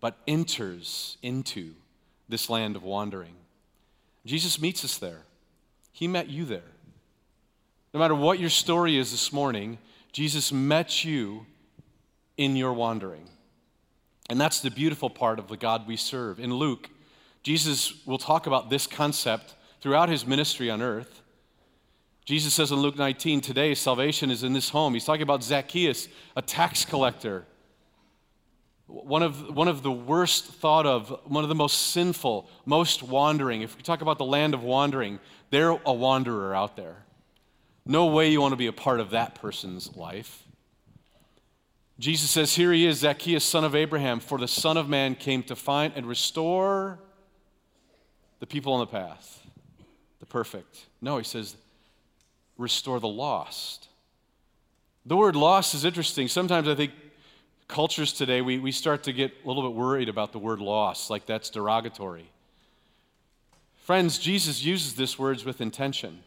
but 0.00 0.18
enters 0.26 1.16
into 1.22 1.74
this 2.28 2.48
land 2.48 2.76
of 2.76 2.82
wandering. 2.82 3.34
Jesus 4.24 4.60
meets 4.60 4.84
us 4.84 4.98
there. 4.98 5.22
He 5.92 6.06
met 6.06 6.28
you 6.28 6.44
there. 6.44 6.62
No 7.92 8.00
matter 8.00 8.14
what 8.14 8.38
your 8.38 8.50
story 8.50 8.96
is 8.96 9.10
this 9.10 9.32
morning, 9.32 9.78
Jesus 10.12 10.52
met 10.52 11.04
you 11.04 11.46
in 12.36 12.54
your 12.54 12.72
wandering. 12.72 13.28
And 14.30 14.40
that's 14.40 14.60
the 14.60 14.70
beautiful 14.70 15.08
part 15.08 15.38
of 15.38 15.48
the 15.48 15.56
God 15.56 15.86
we 15.86 15.96
serve. 15.96 16.38
In 16.38 16.54
Luke, 16.54 16.90
Jesus 17.42 18.06
will 18.06 18.18
talk 18.18 18.46
about 18.46 18.68
this 18.68 18.86
concept 18.86 19.54
throughout 19.80 20.08
his 20.08 20.26
ministry 20.26 20.70
on 20.70 20.82
earth. 20.82 21.22
Jesus 22.28 22.52
says 22.52 22.70
in 22.72 22.76
Luke 22.76 22.98
19, 22.98 23.40
today 23.40 23.74
salvation 23.74 24.30
is 24.30 24.42
in 24.42 24.52
this 24.52 24.68
home. 24.68 24.92
He's 24.92 25.06
talking 25.06 25.22
about 25.22 25.42
Zacchaeus, 25.42 26.08
a 26.36 26.42
tax 26.42 26.84
collector. 26.84 27.46
One 28.86 29.22
of, 29.22 29.56
one 29.56 29.66
of 29.66 29.82
the 29.82 29.90
worst 29.90 30.44
thought 30.44 30.84
of, 30.84 31.08
one 31.24 31.42
of 31.42 31.48
the 31.48 31.54
most 31.54 31.92
sinful, 31.92 32.46
most 32.66 33.02
wandering. 33.02 33.62
If 33.62 33.78
we 33.78 33.82
talk 33.82 34.02
about 34.02 34.18
the 34.18 34.26
land 34.26 34.52
of 34.52 34.62
wandering, 34.62 35.20
they're 35.48 35.70
a 35.70 35.92
wanderer 35.94 36.54
out 36.54 36.76
there. 36.76 36.96
No 37.86 38.04
way 38.04 38.30
you 38.30 38.42
want 38.42 38.52
to 38.52 38.58
be 38.58 38.66
a 38.66 38.74
part 38.74 39.00
of 39.00 39.08
that 39.12 39.34
person's 39.34 39.96
life. 39.96 40.42
Jesus 41.98 42.28
says, 42.28 42.54
Here 42.54 42.74
he 42.74 42.84
is, 42.84 42.98
Zacchaeus, 42.98 43.42
son 43.42 43.64
of 43.64 43.74
Abraham, 43.74 44.20
for 44.20 44.36
the 44.36 44.48
Son 44.48 44.76
of 44.76 44.86
Man 44.86 45.14
came 45.14 45.42
to 45.44 45.56
find 45.56 45.94
and 45.96 46.04
restore 46.04 46.98
the 48.38 48.46
people 48.46 48.74
on 48.74 48.80
the 48.80 48.86
path, 48.86 49.46
the 50.20 50.26
perfect. 50.26 50.88
No, 51.00 51.16
he 51.16 51.24
says, 51.24 51.56
restore 52.58 53.00
the 53.00 53.08
lost. 53.08 53.88
The 55.06 55.16
word 55.16 55.36
lost 55.36 55.74
is 55.74 55.84
interesting. 55.84 56.28
Sometimes 56.28 56.68
I 56.68 56.74
think 56.74 56.92
cultures 57.68 58.12
today, 58.12 58.40
we, 58.40 58.58
we 58.58 58.72
start 58.72 59.04
to 59.04 59.12
get 59.12 59.32
a 59.42 59.46
little 59.46 59.62
bit 59.62 59.74
worried 59.74 60.08
about 60.08 60.32
the 60.32 60.38
word 60.38 60.60
lost, 60.60 61.08
like 61.08 61.24
that's 61.24 61.48
derogatory. 61.48 62.30
Friends, 63.76 64.18
Jesus 64.18 64.62
uses 64.62 64.96
this 64.96 65.18
words 65.18 65.44
with 65.44 65.60
intention. 65.60 66.22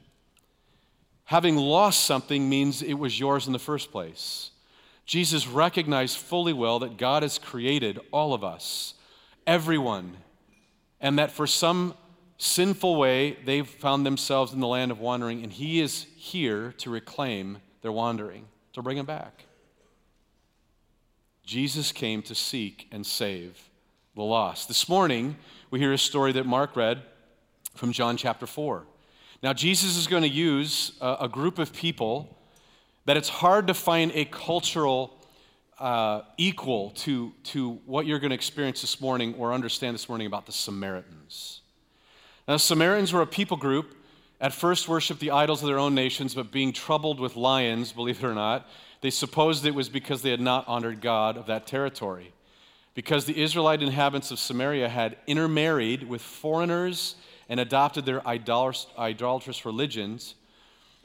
Having 1.26 1.58
lost 1.58 2.06
something 2.06 2.50
means 2.50 2.82
it 2.82 2.94
was 2.96 3.20
yours 3.20 3.46
in 3.46 3.54
the 3.54 3.60
first 3.60 3.92
place. 3.92 4.52
Jesus 5.06 5.48
recognized 5.48 6.18
fully 6.18 6.54
well 6.54 6.80
that 6.80 6.98
God 6.98 7.24
has 7.24 7.38
created 7.38 8.00
all 8.12 8.34
of 8.34 8.44
us, 8.44 8.96
everyone, 9.46 10.18
and 11.00 11.20
that 11.20 11.32
for 11.32 11.46
some 11.46 11.94
sinful 12.38 12.96
way 12.96 13.38
they've 13.46 13.68
found 13.68 14.06
themselves 14.06 14.54
in 14.54 14.60
the 14.60 14.68
land 14.68 14.92
of 14.92 15.00
wandering, 15.00 15.44
and 15.44 15.52
He 15.52 15.80
is 15.80 16.08
here 16.22 16.72
to 16.78 16.92
reclaim 16.92 17.58
their 17.82 17.92
wandering, 17.92 18.46
to 18.74 18.82
bring 18.84 18.96
them 18.96 19.08
back. 19.08 19.46
Jesus 21.44 21.92
came 21.92 22.22
to 22.22 22.36
seek 22.36 22.88
and 22.92 23.04
save 23.04 23.70
the 24.16 24.22
lost. 24.22 24.68
This 24.68 24.88
morning, 24.88 25.36
we 25.72 25.80
hear 25.80 25.92
a 25.92 25.98
story 25.98 26.32
that 26.34 26.46
Mark 26.46 26.76
read 26.76 27.02
from 27.74 27.92
John 27.92 28.18
chapter 28.18 28.46
4. 28.46 28.86
Now, 29.42 29.54
Jesus 29.54 29.98
is 29.98 30.06
going 30.06 30.22
to 30.22 30.30
use 30.30 30.92
a, 31.02 31.28
group 31.28 31.58
of 31.58 31.74
people 31.74 32.38
that 33.06 33.18
it's 33.18 33.30
hard 33.30 33.66
to 33.66 33.74
find 33.74 34.12
a 34.14 34.26
cultural 34.26 35.18
uh, 35.80 36.22
equal 36.38 36.92
to, 36.92 37.34
to 37.46 37.80
what 37.88 38.06
you're 38.06 38.20
going 38.20 38.30
to 38.30 38.36
experience 38.36 38.82
this 38.82 39.02
morning 39.02 39.34
or 39.40 39.54
understand 39.54 39.96
this 39.96 40.08
morning 40.08 40.28
about 40.28 40.46
the 40.46 40.52
Samaritans. 40.52 41.62
Now, 42.48 42.58
Samaritans 42.58 43.12
were 43.12 43.24
a 43.24 43.28
people 43.28 43.58
group, 43.58 43.96
at 44.42 44.54
first 44.54 44.90
worshiped 44.90 45.20
the 45.20 45.32
idols 45.32 45.62
of 45.62 45.68
their 45.68 45.78
own 45.78 45.94
nations, 45.94 46.34
but 46.34 46.52
being 46.52 46.74
troubled 46.74 47.20
with 47.20 47.36
lions, 47.36 47.92
believe 47.92 48.22
it 48.22 48.28
or 48.28 48.34
not, 48.34 48.68
they 49.02 49.12
supposed 49.12 49.66
it 49.66 49.76
was 49.76 49.88
because 49.88 50.24
they 50.24 50.32
had 50.32 50.42
not 50.42 50.68
honored 50.68 51.00
God 51.00 51.38
of 51.38 51.46
that 51.46 51.68
territory. 51.68 52.34
Because 52.96 53.26
the 53.26 53.40
Israelite 53.40 53.84
inhabitants 53.84 54.32
of 54.32 54.40
Samaria 54.40 54.90
had 54.90 55.16
intermarried 55.28 56.10
with 56.10 56.24
foreigners 56.24 57.16
and 57.48 57.60
adopted 57.60 58.06
their 58.06 58.28
idolatrous 58.28 59.64
religions, 59.64 60.34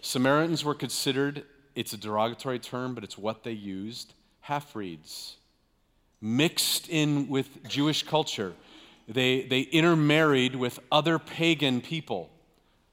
Samaritans 0.00 0.64
were 0.64 0.74
considered, 0.74 1.44
it's 1.74 1.92
a 1.92 1.98
derogatory 1.98 2.58
term, 2.58 2.94
but 2.94 3.04
it's 3.04 3.18
what 3.18 3.44
they 3.44 3.52
used, 3.52 4.14
half 4.40 4.72
breeds. 4.72 5.36
Mixed 6.22 6.88
in 6.88 7.28
with 7.28 7.68
Jewish 7.68 8.02
culture. 8.02 8.54
They, 9.06 9.42
they 9.42 9.60
intermarried 9.60 10.56
with 10.56 10.80
other 10.90 11.18
pagan 11.18 11.82
people. 11.82 12.30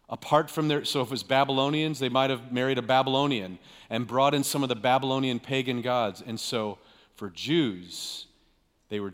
Apart 0.10 0.50
from 0.50 0.68
their, 0.68 0.86
so 0.86 1.02
if 1.02 1.08
it 1.08 1.12
was 1.12 1.24
Babylonians, 1.24 2.00
they 2.00 2.10
might 2.10 2.30
have 2.30 2.52
married 2.52 2.78
a 2.78 2.82
Babylonian 2.82 3.58
and 3.90 4.06
brought 4.06 4.34
in 4.34 4.44
some 4.44 4.64
of 4.64 4.70
the 4.70 4.76
Babylonian 4.76 5.40
pagan 5.40 5.82
gods. 5.82 6.22
And 6.26 6.40
so 6.40 6.78
for 7.16 7.30
Jews, 7.30 8.28
they, 8.90 9.00
were, 9.00 9.14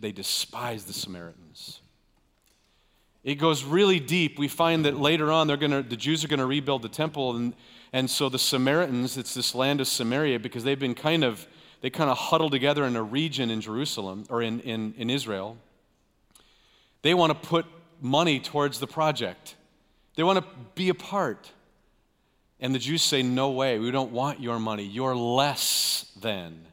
they 0.00 0.12
despised 0.12 0.86
the 0.86 0.92
Samaritans. 0.92 1.80
It 3.24 3.36
goes 3.36 3.64
really 3.64 4.00
deep. 4.00 4.38
We 4.38 4.48
find 4.48 4.84
that 4.84 4.98
later 4.98 5.32
on, 5.32 5.48
they're 5.48 5.56
gonna, 5.56 5.82
the 5.82 5.96
Jews 5.96 6.24
are 6.24 6.28
going 6.28 6.38
to 6.38 6.46
rebuild 6.46 6.82
the 6.82 6.88
temple. 6.88 7.36
And, 7.36 7.54
and 7.92 8.08
so 8.08 8.28
the 8.28 8.38
Samaritans, 8.38 9.16
it's 9.16 9.34
this 9.34 9.54
land 9.54 9.80
of 9.80 9.88
Samaria 9.88 10.38
because 10.38 10.62
they've 10.62 10.78
been 10.78 10.94
kind 10.94 11.24
of, 11.24 11.46
they 11.80 11.90
kind 11.90 12.10
of 12.10 12.16
huddled 12.16 12.52
together 12.52 12.84
in 12.84 12.96
a 12.96 13.02
region 13.02 13.50
in 13.50 13.60
Jerusalem 13.60 14.24
or 14.30 14.40
in, 14.42 14.60
in, 14.60 14.94
in 14.96 15.10
Israel. 15.10 15.56
They 17.02 17.14
want 17.14 17.32
to 17.32 17.48
put 17.48 17.66
money 18.00 18.40
towards 18.40 18.78
the 18.78 18.86
project, 18.86 19.56
they 20.18 20.24
want 20.24 20.40
to 20.40 20.44
be 20.74 20.88
a 20.88 20.94
part. 20.94 21.48
And 22.58 22.74
the 22.74 22.80
Jews 22.80 23.02
say, 23.02 23.22
No 23.22 23.50
way, 23.50 23.78
we 23.78 23.92
don't 23.92 24.10
want 24.10 24.40
your 24.40 24.58
money. 24.58 24.82
You're 24.82 25.14
less 25.14 26.10
than. 26.20 26.66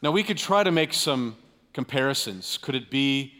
Now, 0.00 0.12
we 0.12 0.22
could 0.22 0.38
try 0.38 0.62
to 0.62 0.70
make 0.70 0.94
some 0.94 1.36
comparisons. 1.74 2.56
Could 2.56 2.74
it 2.74 2.90
be 2.90 3.34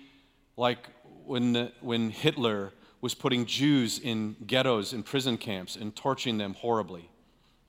like 0.58 0.90
when, 1.24 1.72
when 1.80 2.10
Hitler 2.10 2.74
was 3.00 3.14
putting 3.14 3.46
Jews 3.46 3.98
in 3.98 4.36
ghettos 4.46 4.92
and 4.92 5.06
prison 5.06 5.38
camps 5.38 5.74
and 5.74 5.96
torturing 5.96 6.36
them 6.36 6.52
horribly. 6.52 7.08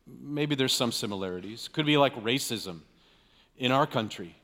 Maybe 0.06 0.56
there's 0.56 0.74
some 0.74 0.92
similarities. 0.92 1.70
Could 1.70 1.86
be 1.86 1.96
like 1.96 2.13
racism 2.22 2.82
in 3.58 3.72
our 3.72 3.88
country 3.88 4.36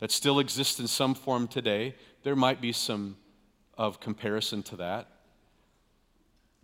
that 0.00 0.10
still 0.10 0.40
exists 0.40 0.80
in 0.80 0.88
some 0.88 1.14
form 1.14 1.46
today. 1.46 1.94
There 2.24 2.34
might 2.34 2.60
be 2.60 2.72
some 2.72 3.18
of 3.78 4.00
comparison 4.00 4.64
to 4.64 4.76
that. 4.78 5.13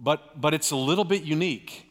But, 0.00 0.40
but 0.40 0.54
it's 0.54 0.70
a 0.70 0.76
little 0.76 1.04
bit 1.04 1.22
unique 1.22 1.86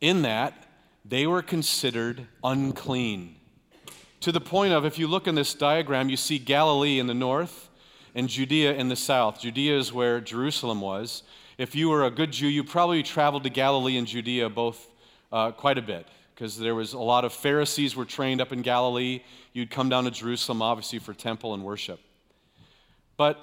in 0.00 0.22
that 0.22 0.66
they 1.04 1.26
were 1.26 1.42
considered 1.42 2.26
unclean. 2.44 3.36
To 4.20 4.32
the 4.32 4.40
point 4.40 4.74
of, 4.74 4.84
if 4.84 4.98
you 4.98 5.06
look 5.06 5.26
in 5.26 5.34
this 5.34 5.54
diagram, 5.54 6.10
you 6.10 6.16
see 6.16 6.38
Galilee 6.38 6.98
in 6.98 7.06
the 7.06 7.14
north 7.14 7.70
and 8.14 8.28
Judea 8.28 8.74
in 8.74 8.88
the 8.88 8.96
south. 8.96 9.40
Judea 9.40 9.78
is 9.78 9.92
where 9.92 10.20
Jerusalem 10.20 10.82
was. 10.82 11.22
If 11.56 11.74
you 11.74 11.88
were 11.88 12.04
a 12.04 12.10
good 12.10 12.32
Jew, 12.32 12.46
you 12.46 12.62
probably 12.62 13.02
traveled 13.02 13.44
to 13.44 13.50
Galilee 13.50 13.96
and 13.96 14.06
Judea 14.06 14.50
both 14.50 14.90
uh, 15.32 15.52
quite 15.52 15.78
a 15.78 15.82
bit 15.82 16.06
because 16.34 16.58
there 16.58 16.74
was 16.74 16.92
a 16.92 16.98
lot 16.98 17.24
of 17.24 17.32
Pharisees 17.32 17.96
were 17.96 18.04
trained 18.04 18.40
up 18.40 18.52
in 18.52 18.62
Galilee. 18.62 19.22
You'd 19.52 19.70
come 19.70 19.88
down 19.88 20.04
to 20.04 20.10
Jerusalem, 20.10 20.62
obviously, 20.62 20.98
for 20.98 21.14
temple 21.14 21.54
and 21.54 21.64
worship. 21.64 22.00
But 23.16 23.38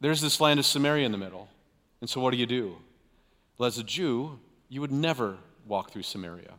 there's 0.00 0.20
this 0.20 0.40
land 0.40 0.60
of 0.60 0.66
Samaria 0.66 1.06
in 1.06 1.12
the 1.12 1.18
middle. 1.18 1.48
And 2.00 2.08
so 2.08 2.20
what 2.20 2.30
do 2.30 2.36
you 2.36 2.46
do? 2.46 2.76
Well, 3.58 3.66
as 3.66 3.78
a 3.78 3.84
Jew, 3.84 4.38
you 4.68 4.80
would 4.80 4.92
never 4.92 5.38
walk 5.66 5.90
through 5.90 6.02
Samaria. 6.02 6.52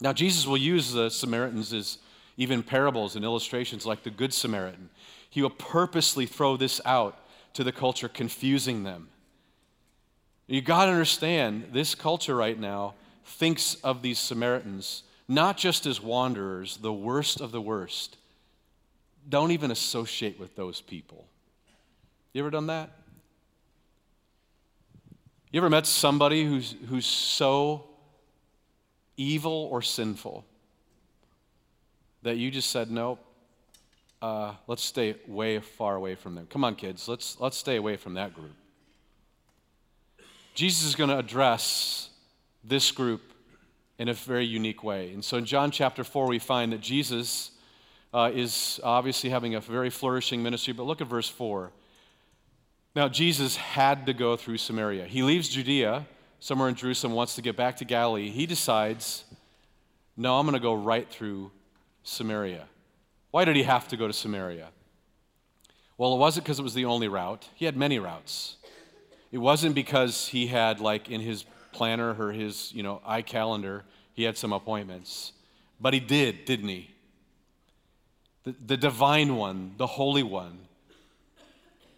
Now, 0.00 0.12
Jesus 0.12 0.46
will 0.46 0.56
use 0.56 0.92
the 0.92 1.10
Samaritans 1.10 1.72
as 1.72 1.98
even 2.36 2.62
parables 2.62 3.16
and 3.16 3.24
illustrations 3.24 3.86
like 3.86 4.02
the 4.02 4.10
Good 4.10 4.34
Samaritan. 4.34 4.90
He 5.30 5.42
will 5.42 5.50
purposely 5.50 6.26
throw 6.26 6.56
this 6.56 6.80
out 6.84 7.18
to 7.54 7.64
the 7.64 7.72
culture, 7.72 8.08
confusing 8.08 8.82
them. 8.82 9.08
You 10.46 10.60
got 10.60 10.86
to 10.86 10.90
understand, 10.90 11.68
this 11.72 11.94
culture 11.94 12.34
right 12.34 12.58
now 12.58 12.94
thinks 13.24 13.76
of 13.76 14.02
these 14.02 14.18
Samaritans 14.18 15.04
not 15.28 15.56
just 15.56 15.86
as 15.86 16.00
wanderers, 16.00 16.76
the 16.78 16.92
worst 16.92 17.40
of 17.40 17.52
the 17.52 17.60
worst. 17.60 18.16
Don't 19.28 19.52
even 19.52 19.70
associate 19.70 20.38
with 20.38 20.56
those 20.56 20.80
people. 20.80 21.24
You 22.32 22.42
ever 22.42 22.50
done 22.50 22.66
that? 22.66 22.90
You 25.52 25.60
ever 25.60 25.68
met 25.68 25.86
somebody 25.86 26.46
who's, 26.46 26.74
who's 26.88 27.04
so 27.04 27.84
evil 29.18 29.68
or 29.70 29.82
sinful 29.82 30.46
that 32.22 32.38
you 32.38 32.50
just 32.50 32.70
said, 32.70 32.90
nope, 32.90 33.22
uh, 34.22 34.54
let's 34.66 34.82
stay 34.82 35.14
way 35.26 35.58
far 35.58 35.94
away 35.94 36.14
from 36.14 36.36
them. 36.36 36.46
Come 36.48 36.64
on, 36.64 36.74
kids, 36.74 37.06
let's, 37.06 37.38
let's 37.38 37.58
stay 37.58 37.76
away 37.76 37.98
from 37.98 38.14
that 38.14 38.32
group. 38.32 38.54
Jesus 40.54 40.86
is 40.86 40.94
going 40.94 41.10
to 41.10 41.18
address 41.18 42.08
this 42.64 42.90
group 42.90 43.20
in 43.98 44.08
a 44.08 44.14
very 44.14 44.46
unique 44.46 44.82
way. 44.82 45.12
And 45.12 45.22
so 45.22 45.36
in 45.36 45.44
John 45.44 45.70
chapter 45.70 46.02
4, 46.02 46.28
we 46.28 46.38
find 46.38 46.72
that 46.72 46.80
Jesus 46.80 47.50
uh, 48.14 48.30
is 48.32 48.80
obviously 48.82 49.28
having 49.28 49.54
a 49.54 49.60
very 49.60 49.90
flourishing 49.90 50.42
ministry, 50.42 50.72
but 50.72 50.84
look 50.84 51.02
at 51.02 51.08
verse 51.08 51.28
4. 51.28 51.72
Now, 52.94 53.08
Jesus 53.08 53.56
had 53.56 54.06
to 54.06 54.12
go 54.12 54.36
through 54.36 54.58
Samaria. 54.58 55.06
He 55.06 55.22
leaves 55.22 55.48
Judea, 55.48 56.06
somewhere 56.40 56.68
in 56.68 56.74
Jerusalem, 56.74 57.14
wants 57.14 57.36
to 57.36 57.42
get 57.42 57.56
back 57.56 57.78
to 57.78 57.86
Galilee. 57.86 58.28
He 58.28 58.44
decides, 58.44 59.24
no, 60.16 60.38
I'm 60.38 60.44
going 60.44 60.54
to 60.54 60.60
go 60.60 60.74
right 60.74 61.08
through 61.08 61.50
Samaria. 62.02 62.66
Why 63.30 63.46
did 63.46 63.56
he 63.56 63.62
have 63.62 63.88
to 63.88 63.96
go 63.96 64.06
to 64.06 64.12
Samaria? 64.12 64.68
Well, 65.96 66.14
it 66.14 66.18
wasn't 66.18 66.44
because 66.44 66.58
it 66.58 66.62
was 66.62 66.74
the 66.74 66.84
only 66.84 67.08
route. 67.08 67.48
He 67.54 67.64
had 67.64 67.76
many 67.76 67.98
routes. 67.98 68.56
It 69.30 69.38
wasn't 69.38 69.74
because 69.74 70.28
he 70.28 70.48
had, 70.48 70.80
like, 70.80 71.10
in 71.10 71.22
his 71.22 71.46
planner 71.72 72.14
or 72.18 72.32
his, 72.32 72.72
you 72.74 72.82
know, 72.82 73.00
iCalendar, 73.08 73.82
he 74.12 74.24
had 74.24 74.36
some 74.36 74.52
appointments. 74.52 75.32
But 75.80 75.94
he 75.94 76.00
did, 76.00 76.44
didn't 76.44 76.68
he? 76.68 76.90
The, 78.44 78.54
the 78.66 78.76
divine 78.76 79.36
one, 79.36 79.74
the 79.78 79.86
holy 79.86 80.22
one, 80.22 80.58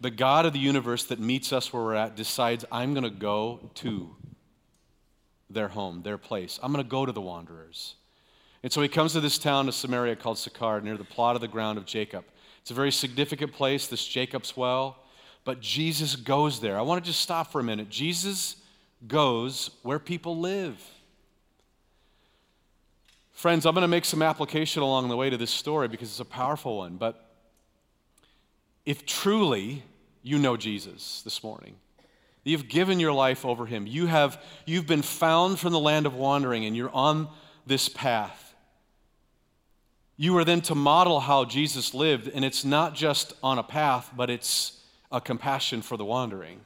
the 0.05 0.11
God 0.11 0.45
of 0.45 0.53
the 0.53 0.59
universe 0.59 1.05
that 1.05 1.19
meets 1.19 1.51
us 1.51 1.73
where 1.73 1.81
we're 1.81 1.95
at 1.95 2.15
decides, 2.15 2.63
I'm 2.71 2.93
going 2.93 3.05
to 3.05 3.09
go 3.09 3.71
to 3.75 4.15
their 5.49 5.67
home, 5.67 6.03
their 6.03 6.19
place. 6.19 6.59
I'm 6.61 6.71
going 6.71 6.85
to 6.85 6.87
go 6.87 7.07
to 7.07 7.11
the 7.11 7.21
wanderers. 7.21 7.95
And 8.61 8.71
so 8.71 8.83
he 8.83 8.87
comes 8.87 9.13
to 9.13 9.19
this 9.19 9.39
town 9.39 9.67
of 9.67 9.73
Samaria 9.73 10.15
called 10.15 10.37
Sychar, 10.37 10.81
near 10.81 10.95
the 10.95 11.03
plot 11.03 11.33
of 11.33 11.41
the 11.41 11.47
ground 11.47 11.79
of 11.79 11.87
Jacob. 11.87 12.23
It's 12.61 12.69
a 12.69 12.75
very 12.75 12.91
significant 12.91 13.51
place, 13.51 13.87
this 13.87 14.05
Jacob's 14.05 14.55
well. 14.55 14.97
But 15.43 15.59
Jesus 15.59 16.15
goes 16.15 16.59
there. 16.59 16.77
I 16.77 16.83
want 16.83 17.03
to 17.03 17.09
just 17.09 17.21
stop 17.21 17.51
for 17.51 17.59
a 17.59 17.63
minute. 17.63 17.89
Jesus 17.89 18.57
goes 19.07 19.71
where 19.81 19.97
people 19.97 20.37
live. 20.37 20.79
Friends, 23.31 23.65
I'm 23.65 23.73
going 23.73 23.81
to 23.81 23.87
make 23.87 24.05
some 24.05 24.21
application 24.21 24.83
along 24.83 25.09
the 25.09 25.17
way 25.17 25.31
to 25.31 25.37
this 25.37 25.49
story 25.49 25.87
because 25.87 26.09
it's 26.09 26.19
a 26.19 26.25
powerful 26.25 26.77
one. 26.77 26.97
But 26.97 27.27
if 28.85 29.03
truly 29.07 29.81
you 30.25 30.39
know 30.39 30.57
Jesus 30.57 31.21
this 31.21 31.43
morning, 31.43 31.75
you've 32.43 32.67
given 32.67 32.99
your 32.99 33.13
life 33.13 33.45
over 33.45 33.67
him, 33.67 33.85
you 33.85 34.07
have, 34.07 34.41
you've 34.65 34.87
been 34.87 35.03
found 35.03 35.59
from 35.59 35.71
the 35.71 35.79
land 35.79 36.07
of 36.07 36.15
wandering, 36.15 36.65
and 36.65 36.75
you're 36.75 36.93
on 36.95 37.27
this 37.67 37.89
path. 37.89 38.55
You 40.17 40.35
are 40.39 40.43
then 40.43 40.61
to 40.61 40.73
model 40.73 41.19
how 41.19 41.45
Jesus 41.45 41.93
lived, 41.93 42.27
and 42.27 42.43
it's 42.43 42.65
not 42.65 42.95
just 42.95 43.33
on 43.43 43.59
a 43.59 43.63
path, 43.63 44.11
but 44.17 44.31
it's 44.31 44.81
a 45.11 45.21
compassion 45.21 45.83
for 45.83 45.95
the 45.95 46.05
wandering. 46.05 46.61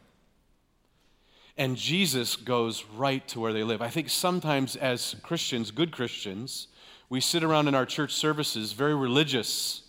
And 1.57 1.75
Jesus 1.75 2.37
goes 2.37 2.85
right 2.95 3.27
to 3.27 3.41
where 3.41 3.51
they 3.51 3.63
live. 3.63 3.81
I 3.81 3.89
think 3.89 4.09
sometimes 4.09 4.77
as 4.77 5.17
Christians, 5.21 5.71
good 5.71 5.91
Christians, 5.91 6.67
we 7.09 7.19
sit 7.19 7.43
around 7.43 7.67
in 7.67 7.75
our 7.75 7.85
church 7.85 8.13
services 8.13 8.71
very 8.71 8.95
religious 8.95 9.81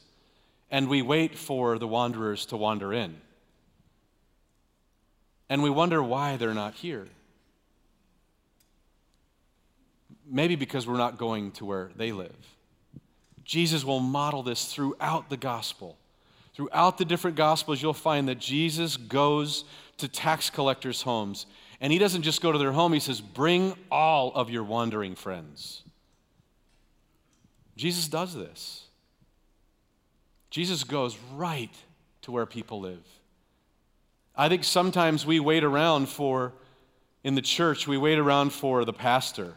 and 0.72 0.88
we 0.88 1.02
wait 1.02 1.36
for 1.36 1.78
the 1.78 1.86
wanderers 1.86 2.46
to 2.46 2.56
wander 2.56 2.92
in. 2.92 3.20
And 5.50 5.64
we 5.64 5.68
wonder 5.68 6.00
why 6.00 6.36
they're 6.36 6.54
not 6.54 6.74
here. 6.74 7.08
Maybe 10.24 10.54
because 10.54 10.86
we're 10.86 10.96
not 10.96 11.18
going 11.18 11.50
to 11.52 11.64
where 11.64 11.90
they 11.96 12.12
live. 12.12 12.36
Jesus 13.44 13.84
will 13.84 13.98
model 13.98 14.44
this 14.44 14.72
throughout 14.72 15.28
the 15.28 15.36
gospel. 15.36 15.98
Throughout 16.54 16.98
the 16.98 17.04
different 17.04 17.36
gospels, 17.36 17.82
you'll 17.82 17.92
find 17.92 18.28
that 18.28 18.38
Jesus 18.38 18.96
goes 18.96 19.64
to 19.96 20.06
tax 20.06 20.50
collectors' 20.50 21.02
homes. 21.02 21.46
And 21.80 21.92
he 21.92 21.98
doesn't 21.98 22.22
just 22.22 22.42
go 22.42 22.52
to 22.52 22.58
their 22.58 22.72
home, 22.72 22.92
he 22.92 23.00
says, 23.00 23.20
Bring 23.20 23.74
all 23.90 24.32
of 24.34 24.50
your 24.50 24.62
wandering 24.62 25.16
friends. 25.16 25.82
Jesus 27.76 28.06
does 28.06 28.34
this. 28.34 28.84
Jesus 30.50 30.84
goes 30.84 31.18
right 31.34 31.74
to 32.22 32.30
where 32.30 32.46
people 32.46 32.80
live. 32.80 33.02
I 34.36 34.48
think 34.48 34.64
sometimes 34.64 35.26
we 35.26 35.40
wait 35.40 35.64
around 35.64 36.08
for, 36.08 36.52
in 37.24 37.34
the 37.34 37.42
church, 37.42 37.86
we 37.86 37.98
wait 37.98 38.18
around 38.18 38.52
for 38.52 38.84
the 38.84 38.92
pastor 38.92 39.54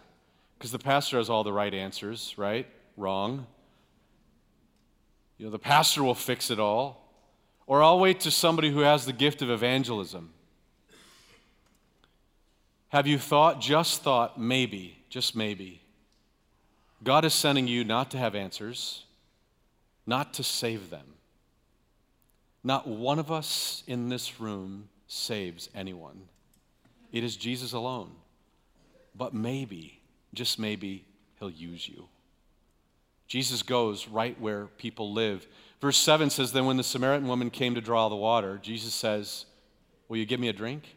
because 0.57 0.71
the 0.71 0.79
pastor 0.79 1.17
has 1.17 1.29
all 1.29 1.43
the 1.43 1.53
right 1.53 1.73
answers, 1.73 2.33
right? 2.37 2.65
Wrong. 2.97 3.45
You 5.37 5.45
know, 5.45 5.51
the 5.51 5.59
pastor 5.59 6.03
will 6.03 6.15
fix 6.15 6.49
it 6.49 6.59
all. 6.59 7.03
Or 7.65 7.81
I'll 7.81 7.99
wait 7.99 8.21
to 8.21 8.31
somebody 8.31 8.71
who 8.71 8.79
has 8.79 9.05
the 9.05 9.13
gift 9.13 9.41
of 9.41 9.49
evangelism. 9.49 10.31
Have 12.89 13.07
you 13.07 13.17
thought, 13.17 13.59
just 13.59 14.03
thought, 14.03 14.39
maybe, 14.39 15.03
just 15.09 15.35
maybe, 15.35 15.81
God 17.03 17.25
is 17.25 17.33
sending 17.33 17.67
you 17.67 17.83
not 17.83 18.11
to 18.11 18.17
have 18.17 18.35
answers, 18.35 19.03
not 20.05 20.33
to 20.35 20.43
save 20.43 20.89
them. 20.89 21.12
Not 22.63 22.87
one 22.87 23.19
of 23.19 23.31
us 23.31 23.83
in 23.87 24.09
this 24.09 24.39
room 24.39 24.89
saves 25.07 25.69
anyone. 25.75 26.21
It 27.11 27.23
is 27.23 27.35
Jesus 27.35 27.73
alone. 27.73 28.11
But 29.15 29.33
maybe, 29.33 29.99
just 30.33 30.57
maybe, 30.57 31.05
he'll 31.39 31.49
use 31.49 31.87
you. 31.87 32.07
Jesus 33.27 33.63
goes 33.63 34.07
right 34.07 34.39
where 34.39 34.65
people 34.77 35.13
live. 35.13 35.47
Verse 35.81 35.97
7 35.97 36.29
says, 36.29 36.51
Then 36.51 36.65
when 36.65 36.77
the 36.77 36.83
Samaritan 36.83 37.27
woman 37.27 37.49
came 37.49 37.75
to 37.75 37.81
draw 37.81 38.09
the 38.09 38.15
water, 38.15 38.59
Jesus 38.61 38.93
says, 38.93 39.45
Will 40.07 40.17
you 40.17 40.25
give 40.25 40.39
me 40.39 40.49
a 40.49 40.53
drink? 40.53 40.95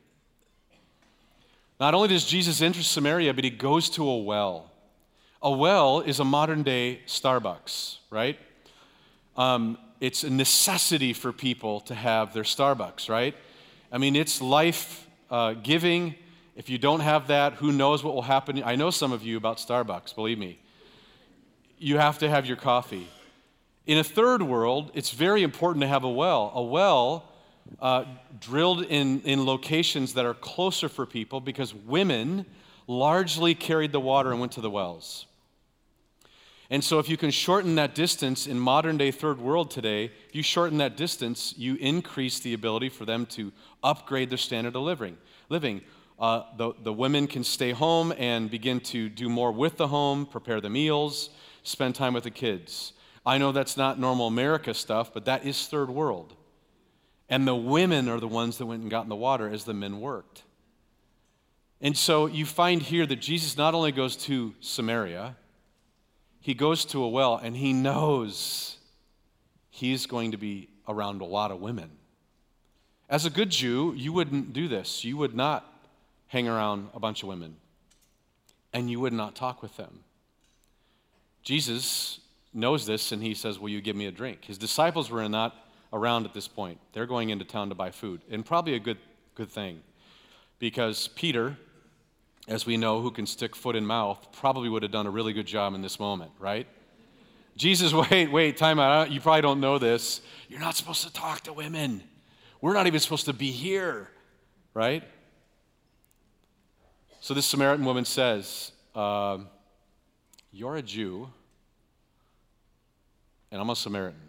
Not 1.78 1.94
only 1.94 2.08
does 2.08 2.24
Jesus 2.24 2.62
enter 2.62 2.82
Samaria, 2.82 3.34
but 3.34 3.44
he 3.44 3.50
goes 3.50 3.90
to 3.90 4.08
a 4.08 4.18
well. 4.18 4.70
A 5.42 5.50
well 5.50 6.00
is 6.00 6.20
a 6.20 6.24
modern 6.24 6.62
day 6.62 7.00
Starbucks, 7.06 7.98
right? 8.10 8.38
Um, 9.36 9.78
it's 10.00 10.24
a 10.24 10.30
necessity 10.30 11.12
for 11.12 11.32
people 11.32 11.80
to 11.80 11.94
have 11.94 12.34
their 12.34 12.42
Starbucks, 12.42 13.08
right? 13.08 13.34
I 13.90 13.98
mean, 13.98 14.16
it's 14.16 14.42
life 14.42 15.06
uh, 15.30 15.54
giving. 15.54 16.14
If 16.54 16.68
you 16.68 16.78
don't 16.78 17.00
have 17.00 17.28
that, 17.28 17.54
who 17.54 17.72
knows 17.72 18.04
what 18.04 18.14
will 18.14 18.22
happen? 18.22 18.62
I 18.64 18.76
know 18.76 18.90
some 18.90 19.12
of 19.12 19.22
you 19.22 19.36
about 19.36 19.58
Starbucks, 19.58 20.14
believe 20.14 20.38
me. 20.38 20.58
You 21.78 21.98
have 21.98 22.18
to 22.18 22.28
have 22.28 22.46
your 22.46 22.56
coffee. 22.56 23.08
In 23.86 23.98
a 23.98 24.04
third 24.04 24.42
world, 24.42 24.90
it's 24.94 25.10
very 25.10 25.42
important 25.42 25.82
to 25.82 25.88
have 25.88 26.04
a 26.04 26.10
well. 26.10 26.50
A 26.54 26.62
well 26.62 27.32
uh, 27.80 28.04
drilled 28.40 28.82
in, 28.82 29.20
in 29.22 29.44
locations 29.44 30.14
that 30.14 30.24
are 30.24 30.34
closer 30.34 30.88
for 30.88 31.06
people 31.06 31.40
because 31.40 31.74
women 31.74 32.46
largely 32.86 33.54
carried 33.54 33.92
the 33.92 34.00
water 34.00 34.30
and 34.30 34.40
went 34.40 34.52
to 34.52 34.60
the 34.60 34.70
wells. 34.70 35.26
And 36.68 36.82
so, 36.82 36.98
if 36.98 37.08
you 37.08 37.16
can 37.16 37.30
shorten 37.30 37.76
that 37.76 37.94
distance 37.94 38.46
in 38.46 38.58
modern 38.58 38.96
day 38.96 39.12
third 39.12 39.40
world 39.40 39.70
today, 39.70 40.10
if 40.28 40.34
you 40.34 40.42
shorten 40.42 40.78
that 40.78 40.96
distance, 40.96 41.54
you 41.56 41.76
increase 41.76 42.40
the 42.40 42.54
ability 42.54 42.88
for 42.88 43.04
them 43.04 43.26
to 43.26 43.52
upgrade 43.84 44.30
their 44.30 44.38
standard 44.38 44.74
of 44.74 44.82
living. 44.82 45.16
living. 45.48 45.82
Uh, 46.18 46.42
the, 46.56 46.72
the 46.82 46.92
women 46.92 47.26
can 47.26 47.44
stay 47.44 47.72
home 47.72 48.12
and 48.16 48.50
begin 48.50 48.80
to 48.80 49.08
do 49.08 49.28
more 49.28 49.52
with 49.52 49.76
the 49.76 49.88
home, 49.88 50.26
prepare 50.26 50.60
the 50.60 50.70
meals, 50.70 51.30
spend 51.62 51.94
time 51.94 52.14
with 52.14 52.24
the 52.24 52.30
kids. 52.30 52.94
I 53.24 53.38
know 53.38 53.52
that's 53.52 53.76
not 53.76 53.98
normal 53.98 54.26
America 54.26 54.72
stuff, 54.72 55.12
but 55.12 55.26
that 55.26 55.44
is 55.44 55.66
third 55.66 55.90
world. 55.90 56.34
And 57.28 57.46
the 57.46 57.54
women 57.54 58.08
are 58.08 58.20
the 58.20 58.28
ones 58.28 58.58
that 58.58 58.66
went 58.66 58.82
and 58.82 58.90
got 58.90 59.02
in 59.02 59.08
the 59.08 59.16
water 59.16 59.48
as 59.48 59.64
the 59.64 59.74
men 59.74 60.00
worked. 60.00 60.44
And 61.80 61.96
so 61.96 62.26
you 62.26 62.46
find 62.46 62.80
here 62.80 63.04
that 63.04 63.16
Jesus 63.16 63.56
not 63.56 63.74
only 63.74 63.92
goes 63.92 64.16
to 64.16 64.54
Samaria, 64.60 65.36
he 66.46 66.54
goes 66.54 66.84
to 66.84 67.02
a 67.02 67.08
well 67.08 67.40
and 67.42 67.56
he 67.56 67.72
knows 67.72 68.76
he's 69.68 70.06
going 70.06 70.30
to 70.30 70.36
be 70.36 70.68
around 70.86 71.20
a 71.20 71.24
lot 71.24 71.50
of 71.50 71.60
women. 71.60 71.90
As 73.08 73.26
a 73.26 73.30
good 73.30 73.50
Jew, 73.50 73.92
you 73.96 74.12
wouldn't 74.12 74.52
do 74.52 74.68
this. 74.68 75.04
You 75.04 75.16
would 75.16 75.34
not 75.34 75.68
hang 76.28 76.46
around 76.46 76.90
a 76.94 77.00
bunch 77.00 77.24
of 77.24 77.28
women 77.28 77.56
and 78.72 78.88
you 78.88 79.00
would 79.00 79.12
not 79.12 79.34
talk 79.34 79.60
with 79.60 79.76
them. 79.76 80.04
Jesus 81.42 82.20
knows 82.54 82.86
this 82.86 83.10
and 83.10 83.20
he 83.20 83.34
says, 83.34 83.58
Will 83.58 83.70
you 83.70 83.80
give 83.80 83.96
me 83.96 84.06
a 84.06 84.12
drink? 84.12 84.44
His 84.44 84.56
disciples 84.56 85.10
were 85.10 85.28
not 85.28 85.52
around 85.92 86.26
at 86.26 86.32
this 86.32 86.46
point. 86.46 86.78
They're 86.92 87.06
going 87.06 87.30
into 87.30 87.44
town 87.44 87.70
to 87.70 87.74
buy 87.74 87.90
food, 87.90 88.20
and 88.30 88.46
probably 88.46 88.74
a 88.74 88.78
good, 88.78 88.98
good 89.34 89.50
thing 89.50 89.80
because 90.60 91.08
Peter 91.08 91.56
as 92.48 92.64
we 92.64 92.76
know, 92.76 93.00
who 93.00 93.10
can 93.10 93.26
stick 93.26 93.56
foot 93.56 93.74
in 93.74 93.84
mouth, 93.84 94.28
probably 94.32 94.68
would 94.68 94.82
have 94.82 94.92
done 94.92 95.06
a 95.06 95.10
really 95.10 95.32
good 95.32 95.46
job 95.46 95.74
in 95.74 95.82
this 95.82 95.98
moment, 95.98 96.30
right? 96.38 96.66
Jesus, 97.56 97.92
wait, 98.10 98.30
wait, 98.30 98.56
time 98.56 98.78
out. 98.78 99.10
You 99.10 99.20
probably 99.20 99.42
don't 99.42 99.60
know 99.60 99.78
this. 99.78 100.20
You're 100.48 100.60
not 100.60 100.76
supposed 100.76 101.04
to 101.04 101.12
talk 101.12 101.42
to 101.42 101.52
women. 101.52 102.02
We're 102.60 102.74
not 102.74 102.86
even 102.86 103.00
supposed 103.00 103.26
to 103.26 103.32
be 103.32 103.50
here, 103.50 104.08
right? 104.74 105.02
So 107.20 107.34
this 107.34 107.46
Samaritan 107.46 107.84
woman 107.84 108.04
says, 108.04 108.72
uh, 108.94 109.38
You're 110.52 110.76
a 110.76 110.82
Jew, 110.82 111.28
and 113.50 113.60
I'm 113.60 113.70
a 113.70 113.76
Samaritan. 113.76 114.20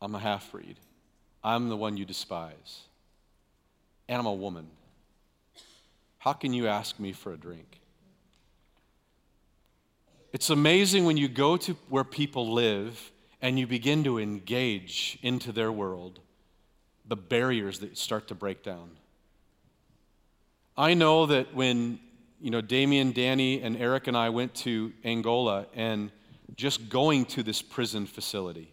I'm 0.00 0.14
a 0.14 0.18
half 0.18 0.50
breed. 0.50 0.76
I'm 1.44 1.68
the 1.68 1.76
one 1.76 1.96
you 1.96 2.04
despise. 2.04 2.82
And 4.08 4.18
I'm 4.18 4.26
a 4.26 4.34
woman. 4.34 4.66
How 6.22 6.32
can 6.32 6.52
you 6.52 6.68
ask 6.68 7.00
me 7.00 7.12
for 7.12 7.32
a 7.32 7.36
drink? 7.36 7.82
it's 10.32 10.50
amazing 10.50 11.04
when 11.04 11.16
you 11.16 11.28
go 11.28 11.56
to 11.58 11.74
where 11.88 12.04
people 12.04 12.52
live 12.52 13.12
and 13.42 13.58
you 13.58 13.66
begin 13.66 14.04
to 14.04 14.18
engage 14.18 15.18
into 15.22 15.52
their 15.52 15.70
world, 15.70 16.20
the 17.06 17.16
barriers 17.16 17.80
that 17.80 17.98
start 17.98 18.28
to 18.28 18.34
break 18.34 18.62
down. 18.62 18.90
I 20.76 20.94
know 20.94 21.26
that 21.26 21.54
when 21.54 22.00
you 22.40 22.50
know 22.50 22.60
Damien, 22.60 23.12
Danny, 23.12 23.60
and 23.60 23.76
Eric 23.76 24.06
and 24.06 24.16
I 24.16 24.30
went 24.30 24.54
to 24.66 24.92
Angola 25.04 25.66
and 25.74 26.10
just 26.56 26.88
going 26.88 27.26
to 27.26 27.42
this 27.42 27.60
prison 27.60 28.06
facility, 28.06 28.72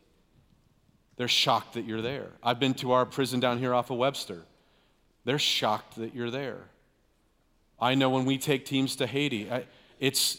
they're 1.18 1.28
shocked 1.28 1.74
that 1.74 1.86
you're 1.86 2.02
there. 2.02 2.28
I've 2.42 2.60
been 2.60 2.76
to 2.76 2.94
our 2.94 3.06
prison 3.06 3.40
down 3.40 3.58
here 3.58 3.74
off 3.74 3.90
of 3.90 3.98
Webster. 3.98 4.44
They're 5.26 5.40
shocked 5.40 5.96
that 5.98 6.16
you're 6.16 6.32
there. 6.32 6.70
I 7.82 7.96
know 7.96 8.10
when 8.10 8.26
we 8.26 8.38
take 8.38 8.66
teams 8.66 8.98
to 8.98 9.08
Haiti, 9.08 9.50
I, 9.52 9.66
it's, 10.00 10.38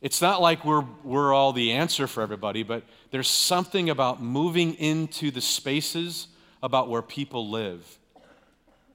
it's 0.00 0.20
not 0.20 0.40
like 0.40 0.64
we're, 0.64 0.84
we're 1.04 1.32
all 1.32 1.52
the 1.52 1.72
answer 1.72 2.06
for 2.06 2.22
everybody, 2.22 2.62
but 2.62 2.84
there's 3.10 3.28
something 3.28 3.90
about 3.90 4.22
moving 4.22 4.74
into 4.74 5.30
the 5.30 5.40
spaces 5.40 6.28
about 6.62 6.88
where 6.88 7.02
people 7.02 7.50
live 7.50 7.98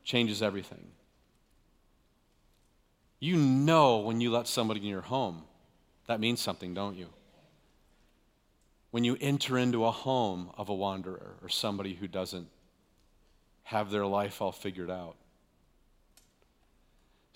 changes 0.03 0.41
everything. 0.41 0.87
You 3.19 3.37
know 3.37 3.97
when 3.97 4.21
you 4.21 4.31
let 4.31 4.47
somebody 4.47 4.79
in 4.81 4.87
your 4.87 5.01
home, 5.01 5.43
that 6.07 6.19
means 6.19 6.39
something, 6.39 6.73
don't 6.73 6.95
you? 6.95 7.07
When 8.91 9.03
you 9.03 9.17
enter 9.19 9.57
into 9.57 9.85
a 9.85 9.91
home 9.91 10.51
of 10.57 10.69
a 10.69 10.73
wanderer 10.73 11.35
or 11.41 11.49
somebody 11.49 11.93
who 11.93 12.07
doesn't 12.07 12.47
have 13.63 13.91
their 13.91 14.05
life 14.05 14.41
all 14.41 14.53
figured 14.53 14.89
out. 14.89 15.17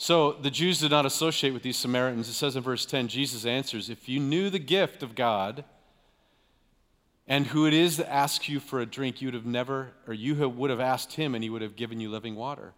So 0.01 0.31
the 0.33 0.49
Jews 0.49 0.79
did 0.79 0.89
not 0.89 1.05
associate 1.05 1.51
with 1.51 1.61
these 1.61 1.77
Samaritans. 1.77 2.27
It 2.27 2.33
says 2.33 2.55
in 2.55 2.63
verse 2.63 2.87
10 2.87 3.07
Jesus 3.07 3.45
answers, 3.45 3.87
If 3.87 4.09
you 4.09 4.19
knew 4.19 4.49
the 4.49 4.57
gift 4.57 5.03
of 5.03 5.13
God 5.13 5.63
and 7.27 7.45
who 7.45 7.67
it 7.67 7.73
is 7.75 7.97
that 7.97 8.11
asks 8.11 8.49
you 8.49 8.59
for 8.59 8.79
a 8.79 8.85
drink, 8.87 9.21
you 9.21 9.27
would 9.27 9.35
have 9.35 9.45
never, 9.45 9.91
or 10.07 10.15
you 10.15 10.33
would 10.49 10.71
have 10.71 10.79
asked 10.79 11.13
him 11.13 11.35
and 11.35 11.43
he 11.43 11.51
would 11.51 11.61
have 11.61 11.75
given 11.75 11.99
you 11.99 12.09
living 12.09 12.35
water. 12.35 12.73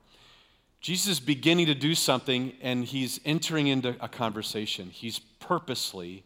Jesus 0.81 1.07
is 1.07 1.19
beginning 1.21 1.67
to 1.67 1.73
do 1.73 1.95
something 1.95 2.57
and 2.61 2.83
he's 2.83 3.21
entering 3.23 3.67
into 3.67 3.95
a 4.01 4.09
conversation. 4.09 4.89
He's 4.89 5.19
purposely 5.19 6.25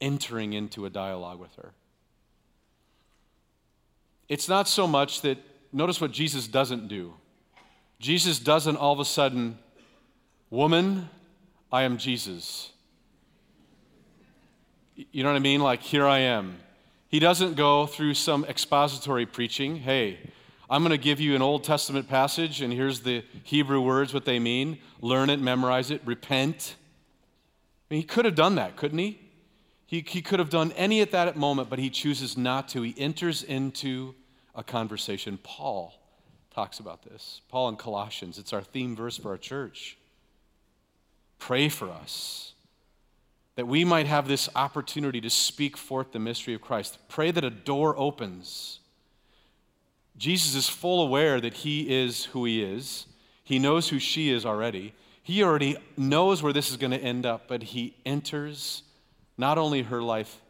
entering 0.00 0.52
into 0.52 0.86
a 0.86 0.90
dialogue 0.90 1.40
with 1.40 1.56
her. 1.56 1.72
It's 4.28 4.48
not 4.48 4.68
so 4.68 4.86
much 4.86 5.22
that, 5.22 5.38
notice 5.72 6.00
what 6.00 6.12
Jesus 6.12 6.46
doesn't 6.46 6.86
do. 6.86 7.14
Jesus 7.98 8.38
doesn't 8.38 8.76
all 8.76 8.92
of 8.92 9.00
a 9.00 9.04
sudden 9.04 9.58
Woman, 10.50 11.08
I 11.72 11.82
am 11.82 11.98
Jesus. 11.98 12.70
You 14.94 15.24
know 15.24 15.30
what 15.30 15.36
I 15.36 15.40
mean? 15.40 15.60
Like, 15.60 15.82
here 15.82 16.06
I 16.06 16.20
am. 16.20 16.58
He 17.08 17.18
doesn't 17.18 17.56
go 17.56 17.86
through 17.86 18.14
some 18.14 18.44
expository 18.44 19.26
preaching. 19.26 19.76
Hey, 19.76 20.18
I'm 20.70 20.82
going 20.82 20.92
to 20.92 20.98
give 20.98 21.18
you 21.18 21.34
an 21.34 21.42
Old 21.42 21.64
Testament 21.64 22.08
passage, 22.08 22.62
and 22.62 22.72
here's 22.72 23.00
the 23.00 23.24
Hebrew 23.42 23.80
words, 23.80 24.14
what 24.14 24.24
they 24.24 24.38
mean. 24.38 24.78
Learn 25.00 25.30
it, 25.30 25.40
memorize 25.40 25.90
it, 25.90 26.00
repent. 26.04 26.76
I 27.90 27.94
mean, 27.94 28.00
he 28.02 28.06
could 28.06 28.24
have 28.24 28.36
done 28.36 28.54
that, 28.54 28.76
couldn't 28.76 28.98
he? 28.98 29.20
He, 29.86 30.04
he 30.06 30.22
could 30.22 30.38
have 30.38 30.50
done 30.50 30.70
any 30.72 31.00
at 31.00 31.10
that 31.10 31.36
moment, 31.36 31.70
but 31.70 31.80
he 31.80 31.90
chooses 31.90 32.36
not 32.36 32.68
to. 32.68 32.82
He 32.82 32.94
enters 32.96 33.42
into 33.42 34.14
a 34.54 34.62
conversation. 34.62 35.40
Paul 35.42 35.92
talks 36.54 36.78
about 36.78 37.02
this. 37.02 37.40
Paul 37.48 37.68
in 37.68 37.76
Colossians, 37.76 38.38
it's 38.38 38.52
our 38.52 38.62
theme 38.62 38.94
verse 38.94 39.16
for 39.16 39.30
our 39.30 39.38
church. 39.38 39.96
Pray 41.38 41.68
for 41.68 41.90
us 41.90 42.46
that 43.56 43.66
we 43.66 43.84
might 43.84 44.06
have 44.06 44.28
this 44.28 44.48
opportunity 44.54 45.20
to 45.20 45.30
speak 45.30 45.76
forth 45.76 46.12
the 46.12 46.18
mystery 46.18 46.54
of 46.54 46.60
Christ. 46.60 46.98
Pray 47.08 47.30
that 47.30 47.44
a 47.44 47.50
door 47.50 47.98
opens. 47.98 48.80
Jesus 50.16 50.54
is 50.54 50.68
full 50.68 51.02
aware 51.02 51.40
that 51.40 51.54
he 51.54 51.92
is 51.92 52.26
who 52.26 52.44
he 52.44 52.62
is. 52.62 53.06
He 53.42 53.58
knows 53.58 53.88
who 53.88 53.98
she 53.98 54.30
is 54.30 54.44
already. 54.44 54.94
He 55.22 55.42
already 55.42 55.76
knows 55.96 56.42
where 56.42 56.52
this 56.52 56.70
is 56.70 56.76
going 56.76 56.92
to 56.92 56.98
end 56.98 57.24
up, 57.24 57.48
but 57.48 57.62
he 57.62 57.96
enters 58.04 58.82
not 59.38 59.58
only 59.58 59.82
her 59.82 60.02
life 60.02 60.40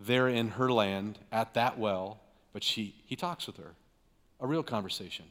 there 0.00 0.28
in 0.28 0.48
her 0.50 0.72
land 0.72 1.18
at 1.30 1.54
that 1.54 1.78
well, 1.78 2.20
but 2.52 2.64
she, 2.64 2.94
he 3.06 3.16
talks 3.16 3.46
with 3.46 3.58
her. 3.58 3.74
A 4.40 4.46
real 4.46 4.62
conversation. 4.62 5.26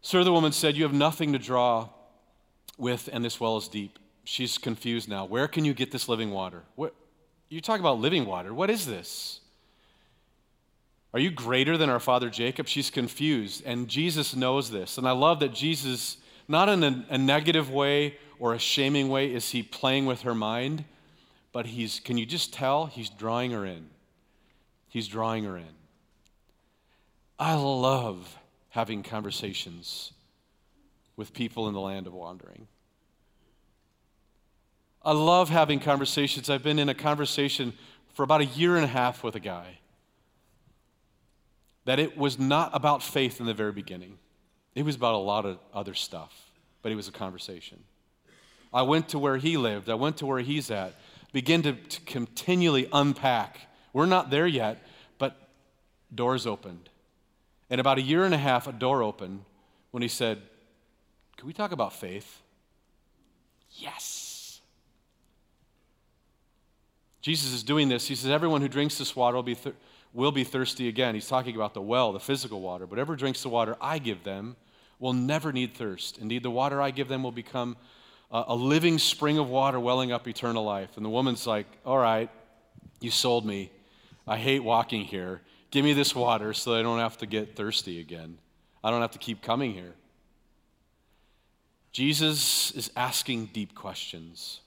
Sir, 0.00 0.24
the 0.24 0.32
woman 0.32 0.52
said, 0.52 0.76
You 0.76 0.84
have 0.84 0.92
nothing 0.92 1.32
to 1.32 1.38
draw 1.38 1.88
with, 2.78 3.08
and 3.12 3.24
this 3.24 3.40
well 3.40 3.56
is 3.56 3.68
deep. 3.68 3.98
She's 4.24 4.58
confused 4.58 5.08
now. 5.08 5.24
Where 5.24 5.48
can 5.48 5.64
you 5.64 5.74
get 5.74 5.90
this 5.90 6.08
living 6.08 6.30
water? 6.30 6.62
What, 6.76 6.94
you 7.48 7.60
talk 7.60 7.80
about 7.80 7.98
living 7.98 8.24
water. 8.24 8.54
What 8.54 8.70
is 8.70 8.86
this? 8.86 9.40
Are 11.14 11.20
you 11.20 11.30
greater 11.30 11.76
than 11.76 11.90
our 11.90 12.00
father 12.00 12.30
Jacob? 12.30 12.66
She's 12.66 12.88
confused, 12.88 13.62
and 13.66 13.88
Jesus 13.88 14.34
knows 14.34 14.70
this. 14.70 14.96
And 14.96 15.06
I 15.06 15.12
love 15.12 15.40
that 15.40 15.52
Jesus, 15.52 16.16
not 16.48 16.68
in 16.68 16.82
a, 16.82 17.04
a 17.10 17.18
negative 17.18 17.70
way 17.70 18.16
or 18.38 18.54
a 18.54 18.58
shaming 18.58 19.08
way, 19.08 19.32
is 19.32 19.50
he 19.50 19.62
playing 19.62 20.06
with 20.06 20.22
her 20.22 20.34
mind, 20.34 20.84
but 21.52 21.66
he's, 21.66 22.00
can 22.00 22.16
you 22.16 22.24
just 22.24 22.54
tell? 22.54 22.86
He's 22.86 23.10
drawing 23.10 23.50
her 23.50 23.66
in. 23.66 23.90
He's 24.88 25.06
drawing 25.06 25.44
her 25.44 25.56
in. 25.56 25.74
I 27.38 27.54
love 27.54 28.38
having 28.70 29.02
conversations 29.02 30.12
with 31.16 31.32
people 31.32 31.68
in 31.68 31.74
the 31.74 31.80
land 31.80 32.06
of 32.06 32.14
wandering. 32.14 32.66
I 35.04 35.12
love 35.12 35.48
having 35.48 35.80
conversations. 35.80 36.48
I've 36.48 36.62
been 36.62 36.78
in 36.78 36.88
a 36.88 36.94
conversation 36.94 37.72
for 38.14 38.22
about 38.22 38.40
a 38.40 38.46
year 38.46 38.76
and 38.76 38.84
a 38.84 38.88
half 38.88 39.24
with 39.24 39.34
a 39.34 39.40
guy 39.40 39.78
that 41.84 41.98
it 41.98 42.16
was 42.16 42.38
not 42.38 42.70
about 42.72 43.02
faith 43.02 43.40
in 43.40 43.46
the 43.46 43.54
very 43.54 43.72
beginning. 43.72 44.18
It 44.74 44.84
was 44.84 44.94
about 44.94 45.14
a 45.14 45.18
lot 45.18 45.44
of 45.44 45.58
other 45.74 45.94
stuff, 45.94 46.50
but 46.80 46.92
it 46.92 46.94
was 46.94 47.08
a 47.08 47.12
conversation. 47.12 47.82
I 48.72 48.82
went 48.82 49.08
to 49.10 49.18
where 49.18 49.36
he 49.36 49.56
lived, 49.56 49.90
I 49.90 49.94
went 49.94 50.18
to 50.18 50.26
where 50.26 50.38
he's 50.38 50.70
at, 50.70 50.94
begin 51.32 51.62
to, 51.62 51.72
to 51.72 52.00
continually 52.02 52.88
unpack. 52.92 53.58
We're 53.92 54.06
not 54.06 54.30
there 54.30 54.46
yet, 54.46 54.82
but 55.18 55.36
doors 56.14 56.46
opened. 56.46 56.88
And 57.68 57.80
about 57.80 57.98
a 57.98 58.02
year 58.02 58.24
and 58.24 58.34
a 58.34 58.38
half, 58.38 58.66
a 58.66 58.72
door 58.72 59.02
opened 59.02 59.44
when 59.90 60.02
he 60.02 60.08
said, 60.08 60.40
can 61.42 61.48
we 61.48 61.52
talk 61.52 61.72
about 61.72 61.92
faith? 61.92 62.40
Yes. 63.72 64.60
Jesus 67.20 67.52
is 67.52 67.64
doing 67.64 67.88
this. 67.88 68.06
He 68.06 68.14
says, 68.14 68.30
Everyone 68.30 68.60
who 68.60 68.68
drinks 68.68 68.96
this 68.96 69.16
water 69.16 69.34
will 69.34 69.42
be, 69.42 69.56
thir- 69.56 69.74
will 70.12 70.30
be 70.30 70.44
thirsty 70.44 70.86
again. 70.86 71.16
He's 71.16 71.26
talking 71.26 71.56
about 71.56 71.74
the 71.74 71.82
well, 71.82 72.12
the 72.12 72.20
physical 72.20 72.60
water. 72.60 72.86
But 72.86 72.94
whoever 72.94 73.16
drinks 73.16 73.42
the 73.42 73.48
water 73.48 73.76
I 73.80 73.98
give 73.98 74.22
them 74.22 74.54
will 75.00 75.14
never 75.14 75.52
need 75.52 75.74
thirst. 75.74 76.18
Indeed, 76.18 76.44
the 76.44 76.50
water 76.52 76.80
I 76.80 76.92
give 76.92 77.08
them 77.08 77.24
will 77.24 77.32
become 77.32 77.76
a, 78.30 78.44
a 78.46 78.54
living 78.54 78.98
spring 78.98 79.38
of 79.38 79.48
water 79.48 79.80
welling 79.80 80.12
up 80.12 80.28
eternal 80.28 80.62
life. 80.62 80.90
And 80.94 81.04
the 81.04 81.10
woman's 81.10 81.44
like, 81.44 81.66
All 81.84 81.98
right, 81.98 82.30
you 83.00 83.10
sold 83.10 83.44
me. 83.44 83.72
I 84.28 84.36
hate 84.36 84.62
walking 84.62 85.06
here. 85.06 85.40
Give 85.72 85.84
me 85.84 85.92
this 85.92 86.14
water 86.14 86.52
so 86.52 86.76
I 86.76 86.82
don't 86.82 87.00
have 87.00 87.18
to 87.18 87.26
get 87.26 87.56
thirsty 87.56 87.98
again. 87.98 88.38
I 88.84 88.92
don't 88.92 89.00
have 89.00 89.10
to 89.10 89.18
keep 89.18 89.42
coming 89.42 89.72
here. 89.72 89.94
Jesus 91.92 92.70
is 92.72 92.90
asking 92.96 93.46
deep 93.52 93.74
questions. 93.74 94.60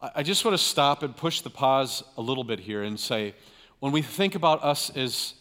I 0.00 0.22
just 0.22 0.44
want 0.44 0.56
to 0.56 0.62
stop 0.62 1.02
and 1.02 1.16
push 1.16 1.40
the 1.40 1.50
pause 1.50 2.02
a 2.16 2.22
little 2.22 2.44
bit 2.44 2.60
here 2.60 2.82
and 2.82 2.98
say 2.98 3.34
when 3.80 3.92
we 3.92 4.02
think 4.02 4.34
about 4.34 4.62
us 4.62 4.90
as 4.96 5.34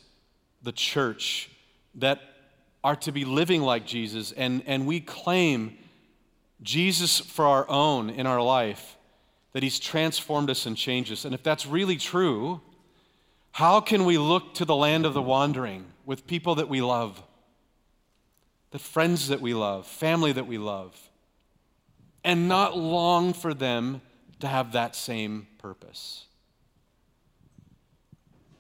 the 0.64 0.72
church 0.72 1.50
that 1.96 2.20
are 2.84 2.96
to 2.98 3.12
be 3.12 3.26
living 3.26 3.62
like 3.62 3.86
Jesus 3.86 4.32
and, 4.32 4.64
and 4.66 4.88
we 4.88 5.00
claim 5.00 5.78
Jesus 6.62 7.20
for 7.20 7.46
our 7.46 7.70
own 7.70 8.10
in 8.10 8.26
our 8.26 8.42
life, 8.42 8.98
that 9.54 9.64
He's 9.64 9.80
transformed 9.80 10.50
us 10.50 10.66
and 10.66 10.76
changed 10.76 11.12
us. 11.12 11.26
And 11.26 11.34
if 11.34 11.44
that's 11.44 11.66
really 11.66 11.98
true, 11.98 12.62
how 13.52 13.82
can 13.82 14.06
we 14.06 14.18
look 14.18 14.54
to 14.56 14.66
the 14.66 14.76
land 14.76 15.06
of 15.06 15.14
the 15.14 15.22
wandering 15.22 15.86
with 16.06 16.28
people 16.28 16.56
that 16.56 16.70
we 16.70 16.82
love? 16.82 17.22
The 18.72 18.80
friends 18.80 19.28
that 19.30 19.42
we 19.42 19.54
love, 19.54 19.88
family 19.88 20.32
that 20.32 20.48
we 20.48 20.58
love, 20.58 20.98
and 22.24 22.48
not 22.48 22.78
long 22.78 23.34
for 23.34 23.54
them 23.54 24.02
to 24.40 24.48
have 24.48 24.74
that 24.74 24.96
same 24.96 25.48
purpose. 25.58 26.26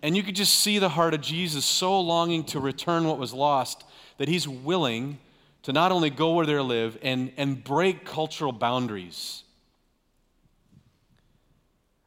And 0.01 0.15
you 0.15 0.23
could 0.23 0.35
just 0.35 0.59
see 0.59 0.79
the 0.79 0.89
heart 0.89 1.13
of 1.13 1.21
Jesus 1.21 1.65
so 1.65 1.99
longing 1.99 2.43
to 2.45 2.59
return 2.59 3.05
what 3.05 3.17
was 3.17 3.33
lost 3.33 3.83
that 4.17 4.27
he's 4.27 4.47
willing 4.47 5.19
to 5.63 5.73
not 5.73 5.91
only 5.91 6.09
go 6.09 6.33
where 6.33 6.45
they 6.45 6.57
live 6.57 6.97
and, 7.01 7.31
and 7.37 7.61
break 7.63 8.05
cultural 8.05 8.51
boundaries. 8.51 9.43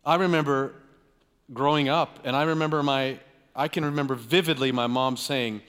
I 0.05 0.17
remember 0.17 0.75
growing 1.53 1.88
up, 1.88 2.19
and 2.25 2.35
I 2.35 2.45
remember 2.45 2.83
my, 2.83 3.21
I 3.55 3.69
can 3.69 3.85
remember 3.85 4.15
vividly 4.15 4.73
my 4.73 4.87
mom 4.87 5.17
saying, 5.17 5.61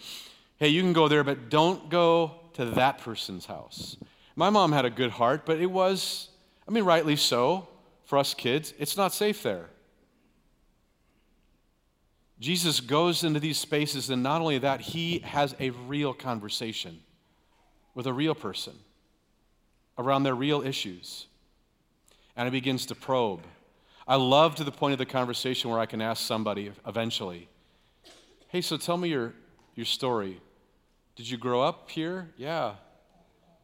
hey, 0.63 0.69
you 0.69 0.81
can 0.81 0.93
go 0.93 1.09
there, 1.09 1.25
but 1.25 1.49
don't 1.49 1.89
go 1.89 2.31
to 2.53 2.63
that 2.63 2.99
person's 2.99 3.45
house. 3.45 3.97
My 4.37 4.49
mom 4.49 4.71
had 4.71 4.85
a 4.85 4.89
good 4.89 5.11
heart, 5.11 5.45
but 5.45 5.59
it 5.59 5.65
was, 5.65 6.29
I 6.65 6.71
mean, 6.71 6.85
rightly 6.85 7.17
so. 7.17 7.67
for 8.05 8.17
us 8.17 8.33
kids, 8.33 8.73
it's 8.79 8.95
not 8.95 9.11
safe 9.11 9.43
there. 9.43 9.65
Jesus 12.39 12.79
goes 12.79 13.25
into 13.25 13.41
these 13.41 13.57
spaces, 13.57 14.09
and 14.09 14.23
not 14.23 14.39
only 14.39 14.57
that, 14.57 14.79
he 14.79 15.19
has 15.19 15.53
a 15.59 15.71
real 15.71 16.13
conversation 16.13 17.01
with 17.93 18.07
a 18.07 18.13
real 18.13 18.33
person 18.33 18.73
around 19.97 20.23
their 20.23 20.33
real 20.33 20.61
issues. 20.61 21.27
And 22.37 22.47
he 22.47 22.51
begins 22.51 22.85
to 22.85 22.95
probe. 22.95 23.41
I 24.07 24.15
love 24.15 24.55
to 24.55 24.63
the 24.63 24.71
point 24.71 24.93
of 24.93 24.97
the 24.97 25.05
conversation 25.05 25.69
where 25.69 25.79
I 25.81 25.87
can 25.87 26.01
ask 26.01 26.25
somebody 26.25 26.71
eventually, 26.87 27.49
hey, 28.47 28.61
so 28.61 28.77
tell 28.77 28.95
me 28.95 29.09
your, 29.09 29.33
your 29.75 29.85
story. 29.85 30.39
Did 31.15 31.29
you 31.29 31.37
grow 31.37 31.61
up 31.61 31.89
here? 31.89 32.29
Yeah. 32.37 32.73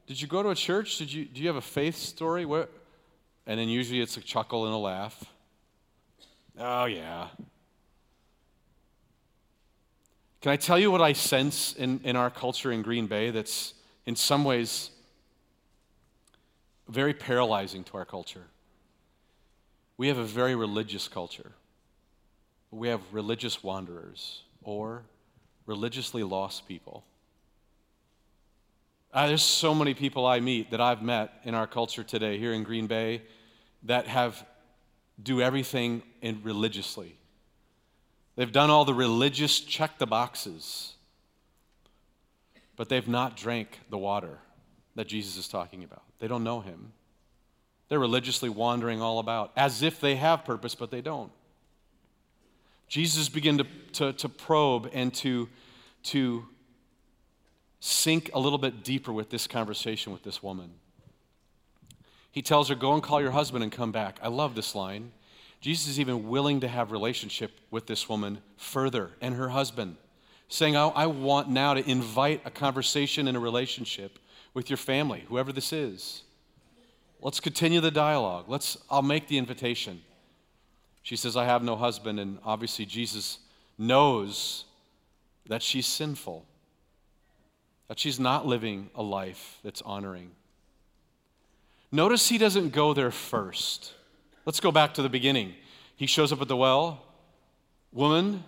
Did 0.07 0.21
you 0.21 0.27
go 0.27 0.43
to 0.43 0.49
a 0.49 0.55
church? 0.55 0.97
Did 0.97 1.11
you, 1.11 1.25
do 1.25 1.41
you 1.41 1.47
have 1.47 1.55
a 1.55 1.61
faith 1.61 1.95
story? 1.95 2.45
What? 2.45 2.71
And 3.45 3.59
then 3.59 3.69
usually 3.69 4.01
it's 4.01 4.17
a 4.17 4.21
chuckle 4.21 4.65
and 4.65 4.73
a 4.73 4.77
laugh. 4.77 5.23
Oh, 6.57 6.85
yeah. 6.85 7.27
Can 10.41 10.51
I 10.51 10.55
tell 10.55 10.79
you 10.79 10.89
what 10.91 11.01
I 11.01 11.13
sense 11.13 11.73
in, 11.73 11.99
in 12.03 12.15
our 12.15 12.29
culture 12.29 12.71
in 12.71 12.81
Green 12.81 13.07
Bay 13.07 13.29
that's 13.31 13.73
in 14.05 14.15
some 14.15 14.43
ways 14.43 14.91
very 16.87 17.13
paralyzing 17.13 17.83
to 17.85 17.97
our 17.97 18.05
culture? 18.05 18.45
We 19.97 20.07
have 20.07 20.17
a 20.17 20.23
very 20.23 20.55
religious 20.55 21.07
culture. 21.07 21.51
We 22.71 22.87
have 22.87 23.01
religious 23.11 23.63
wanderers 23.63 24.43
or 24.63 25.03
religiously 25.65 26.23
lost 26.23 26.67
people. 26.67 27.03
Uh, 29.11 29.27
there's 29.27 29.41
so 29.41 29.73
many 29.73 29.95
people 29.95 30.27
I 30.27 30.39
meet 30.39 30.69
that 30.69 30.79
I've 30.79 31.01
met 31.01 31.33
in 31.43 31.55
our 31.55 31.65
culture 31.65 32.03
today 32.03 32.37
here 32.37 32.53
in 32.53 32.63
Green 32.63 32.85
Bay 32.85 33.23
that 33.83 34.05
have 34.05 34.45
do 35.21 35.41
everything 35.41 36.03
in 36.21 36.41
religiously. 36.43 37.15
They've 38.35 38.51
done 38.51 38.69
all 38.69 38.85
the 38.85 38.93
religious 38.93 39.59
check 39.59 39.97
the 39.97 40.05
boxes, 40.05 40.93
but 42.75 42.87
they've 42.87 43.07
not 43.07 43.35
drank 43.35 43.79
the 43.89 43.97
water 43.97 44.37
that 44.95 45.07
Jesus 45.07 45.37
is 45.37 45.47
talking 45.47 45.83
about. 45.83 46.03
They 46.19 46.27
don't 46.27 46.43
know 46.43 46.61
him. 46.61 46.93
They're 47.89 47.99
religiously 47.99 48.49
wandering 48.49 49.01
all 49.01 49.17
about 49.17 49.51
as 49.57 49.81
if 49.81 49.99
they 49.99 50.17
have 50.17 50.45
purpose, 50.45 50.75
but 50.75 50.91
they 50.91 51.01
don't. 51.01 51.31
Jesus 52.87 53.27
began 53.27 53.57
to, 53.57 53.65
to, 53.93 54.13
to 54.13 54.29
probe 54.29 54.89
and 54.93 55.11
to, 55.15 55.49
to 56.03 56.45
sink 57.79 58.29
a 58.33 58.39
little 58.39 58.57
bit 58.57 58.83
deeper 58.83 59.13
with 59.13 59.29
this 59.29 59.47
conversation 59.47 60.11
with 60.11 60.23
this 60.23 60.43
woman. 60.43 60.71
He 62.31 62.41
tells 62.41 62.69
her, 62.69 62.75
Go 62.75 62.93
and 62.93 63.03
call 63.03 63.21
your 63.21 63.31
husband 63.31 63.63
and 63.63 63.71
come 63.71 63.91
back. 63.91 64.19
I 64.21 64.27
love 64.27 64.55
this 64.55 64.75
line. 64.75 65.11
Jesus 65.61 65.87
is 65.89 65.99
even 65.99 66.29
willing 66.29 66.61
to 66.61 66.67
have 66.67 66.91
relationship 66.91 67.51
with 67.69 67.85
this 67.85 68.07
woman 68.07 68.39
further 68.55 69.11
and 69.19 69.35
her 69.35 69.49
husband, 69.49 69.97
saying, 70.47 70.77
I, 70.77 70.87
I 70.87 71.05
want 71.07 71.49
now 71.49 71.73
to 71.73 71.89
invite 71.89 72.41
a 72.45 72.51
conversation 72.51 73.27
and 73.27 73.35
a 73.35 73.39
relationship 73.41 74.19
with 74.53 74.69
your 74.69 74.77
family, 74.77 75.25
whoever 75.27 75.51
this 75.51 75.73
is. 75.73 76.23
Let's 77.21 77.41
continue 77.41 77.81
the 77.81 77.91
dialogue. 77.91 78.45
Let's, 78.47 78.77
I'll 78.89 79.01
make 79.01 79.27
the 79.27 79.37
invitation. 79.37 80.01
She 81.03 81.17
says, 81.17 81.35
I 81.35 81.45
have 81.45 81.63
no 81.63 81.75
husband, 81.75 82.19
and 82.19 82.39
obviously 82.45 82.85
Jesus 82.85 83.39
knows 83.77 84.65
that 85.47 85.61
she's 85.61 85.87
sinful, 85.87 86.45
that 87.89 87.99
she's 87.99 88.19
not 88.19 88.45
living 88.45 88.89
a 88.95 89.03
life 89.03 89.59
that's 89.63 89.81
honoring. 89.81 90.31
Notice 91.91 92.29
he 92.29 92.37
doesn't 92.37 92.69
go 92.69 92.93
there 92.93 93.11
first. 93.11 93.93
Let's 94.45 94.59
go 94.59 94.71
back 94.71 94.93
to 94.93 95.01
the 95.01 95.09
beginning. 95.09 95.55
He 95.95 96.05
shows 96.05 96.31
up 96.31 96.39
at 96.39 96.47
the 96.47 96.55
well. 96.55 97.03
Woman, 97.91 98.43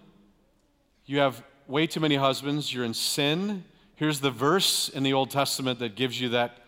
you 1.08 1.19
have 1.19 1.43
way 1.67 1.88
too 1.88 1.99
many 1.99 2.15
husbands. 2.15 2.71
You're 2.71 2.86
in 2.86 2.93
sin. 2.93 3.65
Here's 3.95 4.19
the 4.19 4.30
verse 4.30 4.89
in 4.89 5.01
the 5.01 5.13
Old 5.13 5.32
Testament 5.32 5.80
that 5.80 5.95
gives 5.95 6.21
you 6.21 6.30
that 6.30 6.60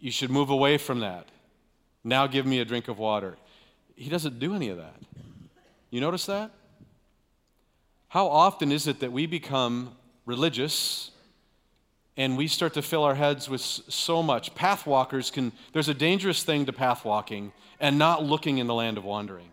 you 0.00 0.10
should 0.10 0.30
move 0.30 0.48
away 0.48 0.78
from 0.78 1.00
that. 1.00 1.28
Now 2.02 2.26
give 2.26 2.46
me 2.46 2.60
a 2.60 2.64
drink 2.64 2.88
of 2.88 2.98
water. 2.98 3.36
He 3.94 4.08
doesn't 4.08 4.38
do 4.38 4.54
any 4.54 4.70
of 4.70 4.78
that. 4.78 4.96
You 5.90 6.00
notice 6.00 6.24
that? 6.26 6.50
How 8.08 8.26
often 8.26 8.72
is 8.72 8.86
it 8.86 9.00
that 9.00 9.12
we 9.12 9.26
become 9.26 9.92
religious 10.24 11.10
and 12.16 12.36
we 12.36 12.46
start 12.46 12.74
to 12.74 12.82
fill 12.82 13.02
our 13.04 13.14
heads 13.14 13.48
with 13.48 13.60
so 13.60 14.22
much? 14.22 14.54
Pathwalkers 14.54 15.32
can, 15.32 15.52
there's 15.72 15.88
a 15.88 15.94
dangerous 15.94 16.42
thing 16.42 16.66
to 16.66 16.72
pathwalking 16.72 17.52
and 17.80 17.98
not 17.98 18.22
looking 18.22 18.58
in 18.58 18.66
the 18.66 18.74
land 18.74 18.98
of 18.98 19.04
wandering. 19.04 19.48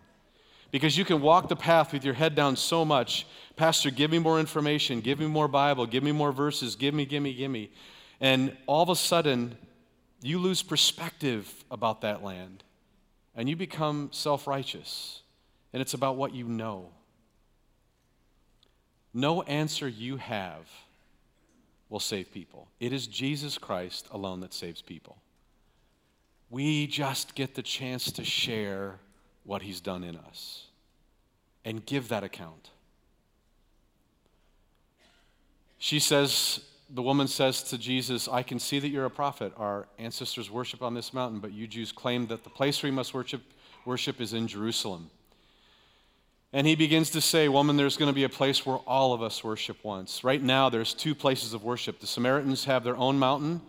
Because 0.72 0.98
you 0.98 1.04
can 1.04 1.22
walk 1.22 1.50
the 1.50 1.56
path 1.56 1.92
with 1.92 2.06
your 2.06 2.14
head 2.14 2.34
down 2.34 2.56
so 2.56 2.86
much. 2.86 3.28
Pastor, 3.58 3.92
give 3.92 4.10
me 4.10 4.20
more 4.20 4.40
information, 4.40 5.02
give 5.02 5.20
me 5.20 5.28
more 5.28 5.48
Bible, 5.48 5.86
give 5.86 6.04
me 6.04 6.12
more 6.12 6.32
verses, 6.32 6.76
give 6.76 6.94
me, 6.94 7.06
give 7.06 7.22
me, 7.22 7.34
give 7.34 7.52
me. 7.52 7.72
And 8.22 8.56
all 8.68 8.84
of 8.84 8.90
a 8.90 8.96
sudden, 8.96 9.58
you 10.22 10.40
lose 10.40 10.62
perspective 10.62 11.52
about 11.72 12.02
that 12.02 12.24
land 12.24 12.64
and 13.36 13.50
you 13.50 13.56
become 13.56 14.10
self 14.12 14.48
righteous. 14.48 15.22
And 15.74 15.82
it's 15.82 15.94
about 15.94 16.18
what 16.18 16.34
you 16.34 16.48
know. 16.48 16.90
No 19.14 19.42
answer 19.44 19.88
you 19.88 20.18
have 20.18 20.68
will 21.92 22.00
save 22.00 22.32
people. 22.32 22.70
It 22.80 22.94
is 22.94 23.06
Jesus 23.06 23.60
Christ 23.60 24.08
alone 24.12 24.40
that 24.40 24.54
saves 24.54 24.82
people. 24.82 25.18
We 26.50 26.88
just 26.88 27.36
get 27.36 27.54
the 27.54 27.62
chance 27.62 28.12
to 28.14 28.24
share 28.24 29.00
what 29.44 29.62
He's 29.62 29.82
done 29.82 30.04
in 30.04 30.16
us 30.16 30.68
and 31.66 31.86
give 31.86 32.08
that 32.08 32.24
account. 32.24 32.70
She 35.78 36.00
says, 36.00 36.62
the 36.90 37.02
woman 37.02 37.28
says 37.28 37.62
to 37.64 37.78
Jesus, 37.78 38.28
I 38.28 38.42
can 38.42 38.60
see 38.60 38.80
that 38.80 38.90
you're 38.90 39.06
a 39.06 39.10
prophet. 39.10 39.52
Our 39.58 39.88
ancestors 40.00 40.50
worship 40.50 40.82
on 40.82 40.94
this 40.94 41.14
mountain, 41.14 41.40
but 41.40 41.52
you 41.52 41.68
Jews 41.68 41.92
claim 41.92 42.28
that 42.28 42.44
the 42.44 42.50
place 42.50 42.82
where 42.82 42.90
you 42.90 42.96
must 42.96 43.14
worship, 43.14 43.42
worship 43.84 44.22
is 44.22 44.34
in 44.34 44.48
Jerusalem. 44.48 45.10
And 46.54 46.68
he 46.68 46.76
begins 46.76 47.12
to 47.12 47.22
say, 47.22 47.48
Woman, 47.48 47.78
there's 47.78 47.98
going 47.98 48.10
to 48.10 48.16
be 48.16 48.26
a 48.26 48.30
place 48.30 48.66
where 48.66 48.78
all 48.78 49.14
of 49.14 49.22
us 49.22 49.44
worship 49.44 49.84
once. 49.84 50.24
Right 50.24 50.42
now, 50.42 50.70
there's 50.70 50.94
two 50.94 51.16
places 51.16 51.54
of 51.54 51.64
worship. 51.64 52.00
The 52.00 52.08
Samaritans 52.08 52.66
have 52.66 52.84
their 52.84 52.98
own 52.98 53.18
mountain, 53.18 53.62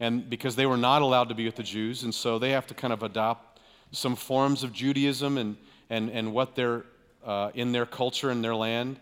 and 0.00 0.28
because 0.28 0.54
they 0.54 0.66
were 0.66 0.76
not 0.76 1.02
allowed 1.02 1.30
to 1.30 1.34
be 1.34 1.46
with 1.46 1.56
the 1.56 1.62
Jews, 1.62 2.02
and 2.02 2.14
so 2.14 2.38
they 2.38 2.50
have 2.50 2.66
to 2.66 2.74
kind 2.74 2.92
of 2.92 3.02
adopt 3.02 3.60
some 3.90 4.16
forms 4.16 4.62
of 4.62 4.72
Judaism 4.72 5.38
and, 5.38 5.56
and, 5.88 6.10
and 6.10 6.34
what 6.34 6.54
they're 6.54 6.84
uh, 7.24 7.50
in 7.54 7.72
their 7.72 7.86
culture 7.86 8.30
and 8.30 8.44
their 8.44 8.54
land. 8.54 9.00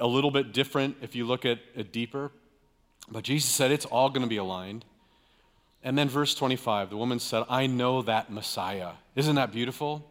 A 0.00 0.06
little 0.06 0.30
bit 0.30 0.52
different 0.52 0.96
if 1.02 1.14
you 1.14 1.26
look 1.26 1.44
at 1.44 1.58
it 1.76 1.92
deeper. 1.92 2.32
But 3.10 3.24
Jesus 3.24 3.50
said 3.50 3.70
it's 3.70 3.84
all 3.86 4.08
going 4.08 4.22
to 4.22 4.28
be 4.28 4.36
aligned. 4.36 4.84
And 5.82 5.96
then 5.96 6.08
verse 6.08 6.34
25, 6.34 6.90
the 6.90 6.96
woman 6.96 7.18
said, 7.18 7.44
I 7.48 7.66
know 7.66 8.02
that 8.02 8.30
Messiah. 8.30 8.92
Isn't 9.16 9.36
that 9.36 9.50
beautiful? 9.50 10.06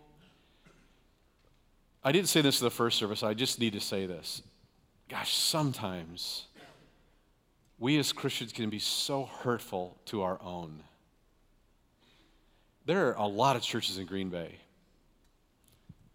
I 2.04 2.12
didn't 2.12 2.30
say 2.30 2.42
this 2.42 2.62
in 2.62 2.66
the 2.66 2.72
first 2.72 2.98
service, 2.98 3.24
I 3.24 3.34
just 3.34 3.60
need 3.60 3.74
to 3.74 3.82
say 3.82 4.06
this. 4.06 4.42
Gosh, 5.10 5.36
sometimes 5.36 6.46
we 7.78 7.98
as 7.98 8.12
Christians 8.12 8.52
can 8.52 8.70
be 8.70 8.80
so 8.80 9.26
hurtful 9.26 9.98
to 10.06 10.22
our 10.22 10.40
own. 10.42 10.84
There 12.86 13.08
are 13.08 13.14
a 13.14 13.28
lot 13.28 13.56
of 13.56 13.62
churches 13.62 13.98
in 13.98 14.06
Green 14.06 14.30
Bay 14.30 14.56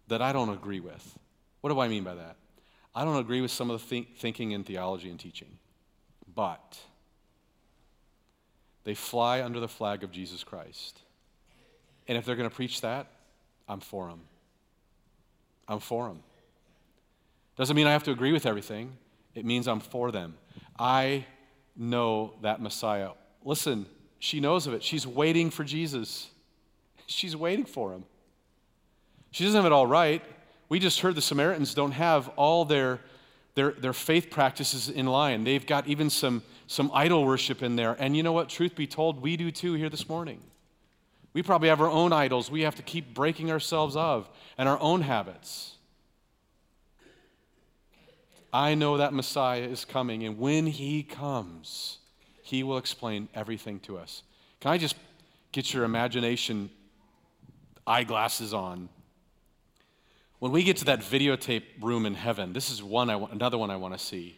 that 0.07 0.21
I 0.21 0.31
don't 0.33 0.49
agree 0.49 0.79
with. 0.79 1.17
What 1.61 1.71
do 1.71 1.79
I 1.79 1.87
mean 1.87 2.03
by 2.03 2.15
that? 2.15 2.35
I 2.93 3.03
don't 3.03 3.17
agree 3.17 3.41
with 3.41 3.51
some 3.51 3.69
of 3.69 3.79
the 3.79 3.85
think- 3.85 4.17
thinking 4.17 4.53
and 4.53 4.65
theology 4.65 5.09
and 5.09 5.19
teaching, 5.19 5.57
but 6.33 6.77
they 8.83 8.93
fly 8.93 9.43
under 9.43 9.59
the 9.59 9.67
flag 9.67 10.03
of 10.03 10.11
Jesus 10.11 10.43
Christ. 10.43 11.01
And 12.07 12.17
if 12.17 12.25
they're 12.25 12.35
going 12.35 12.49
to 12.49 12.55
preach 12.55 12.81
that, 12.81 13.07
I'm 13.67 13.79
for 13.79 14.07
them. 14.07 14.21
I'm 15.67 15.79
for 15.79 16.07
them. 16.07 16.23
Doesn't 17.55 17.75
mean 17.75 17.87
I 17.87 17.91
have 17.91 18.03
to 18.03 18.11
agree 18.11 18.31
with 18.31 18.45
everything, 18.45 18.97
it 19.33 19.45
means 19.45 19.67
I'm 19.67 19.79
for 19.79 20.11
them. 20.11 20.35
I 20.77 21.25
know 21.75 22.33
that 22.41 22.61
Messiah. 22.61 23.11
Listen, 23.43 23.85
she 24.19 24.39
knows 24.39 24.67
of 24.67 24.73
it. 24.73 24.83
She's 24.83 25.05
waiting 25.05 25.49
for 25.49 25.63
Jesus, 25.63 26.29
she's 27.07 27.35
waiting 27.35 27.65
for 27.65 27.93
him. 27.93 28.05
She 29.31 29.43
doesn't 29.43 29.57
have 29.57 29.65
it 29.65 29.73
all 29.73 29.87
right. 29.87 30.21
We 30.69 30.79
just 30.79 31.01
heard 31.01 31.15
the 31.15 31.21
Samaritans 31.21 31.73
don't 31.73 31.91
have 31.91 32.29
all 32.37 32.65
their, 32.65 33.01
their, 33.53 33.71
their 33.71 33.93
faith 33.93 34.29
practices 34.29 34.89
in 34.89 35.05
line. 35.05 35.43
They've 35.43 35.65
got 35.65 35.87
even 35.87 36.09
some, 36.09 36.41
some 36.67 36.89
idol 36.93 37.25
worship 37.25 37.61
in 37.61 37.75
there. 37.75 37.97
And 37.99 38.15
you 38.15 38.23
know 38.23 38.31
what? 38.31 38.47
Truth 38.47 38.75
be 38.75 38.87
told, 38.87 39.21
we 39.21 39.35
do 39.35 39.51
too 39.51 39.73
here 39.73 39.89
this 39.89 40.07
morning. 40.07 40.39
We 41.35 41.43
probably 41.43 41.69
have 41.69 41.81
our 41.81 41.89
own 41.89 42.11
idols 42.11 42.49
we 42.49 42.61
have 42.61 42.75
to 42.75 42.81
keep 42.81 43.13
breaking 43.13 43.51
ourselves 43.51 43.95
of 43.95 44.27
and 44.57 44.67
our 44.67 44.79
own 44.81 45.01
habits. 45.01 45.75
I 48.51 48.73
know 48.73 48.97
that 48.97 49.13
Messiah 49.13 49.61
is 49.61 49.85
coming, 49.85 50.23
and 50.23 50.39
when 50.39 50.65
he 50.65 51.03
comes, 51.03 51.99
he 52.41 52.63
will 52.63 52.77
explain 52.77 53.27
everything 53.35 53.79
to 53.81 53.97
us. 53.97 54.23
Can 54.61 54.71
I 54.71 54.77
just 54.77 54.95
get 55.51 55.73
your 55.73 55.85
imagination 55.85 56.69
eyeglasses 57.87 58.53
on. 58.53 58.89
When 60.39 60.51
we 60.51 60.63
get 60.63 60.77
to 60.77 60.85
that 60.85 60.99
videotape 60.99 61.63
room 61.81 62.05
in 62.05 62.13
heaven, 62.13 62.53
this 62.53 62.69
is 62.69 62.83
one 62.83 63.09
I, 63.09 63.15
another 63.31 63.57
one 63.57 63.69
I 63.69 63.77
want 63.77 63.93
to 63.93 64.03
see. 64.03 64.37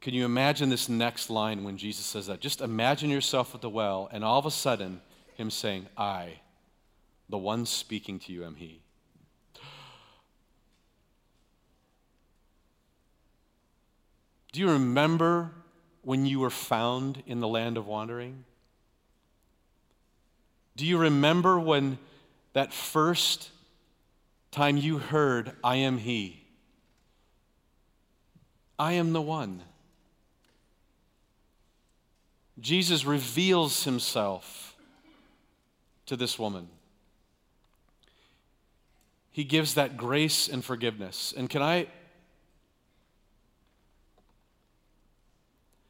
Can 0.00 0.14
you 0.14 0.24
imagine 0.24 0.70
this 0.70 0.88
next 0.88 1.28
line 1.28 1.64
when 1.64 1.76
Jesus 1.76 2.06
says 2.06 2.28
that? 2.28 2.40
Just 2.40 2.60
imagine 2.60 3.10
yourself 3.10 3.54
at 3.54 3.60
the 3.60 3.68
well, 3.68 4.08
and 4.12 4.24
all 4.24 4.38
of 4.38 4.46
a 4.46 4.50
sudden, 4.50 5.00
Him 5.38 5.50
saying, 5.50 5.86
I, 5.96 6.40
the 7.28 7.38
one 7.38 7.64
speaking 7.64 8.18
to 8.18 8.32
you, 8.32 8.44
am 8.44 8.56
He. 8.56 8.82
Do 14.50 14.60
you 14.60 14.68
remember 14.72 15.52
when 16.02 16.26
you 16.26 16.40
were 16.40 16.50
found 16.50 17.22
in 17.24 17.38
the 17.38 17.46
land 17.46 17.76
of 17.76 17.86
wandering? 17.86 18.44
Do 20.74 20.84
you 20.84 20.98
remember 20.98 21.60
when 21.60 21.98
that 22.54 22.72
first 22.72 23.50
time 24.50 24.76
you 24.76 24.98
heard, 24.98 25.52
I 25.62 25.76
am 25.76 25.98
He? 25.98 26.42
I 28.76 28.94
am 28.94 29.12
the 29.12 29.22
one. 29.22 29.62
Jesus 32.58 33.04
reveals 33.04 33.84
himself 33.84 34.67
to 36.08 36.16
this 36.16 36.38
woman. 36.38 36.68
He 39.30 39.44
gives 39.44 39.74
that 39.74 39.96
grace 39.96 40.48
and 40.48 40.64
forgiveness. 40.64 41.32
And 41.36 41.48
can 41.48 41.62
I 41.62 41.86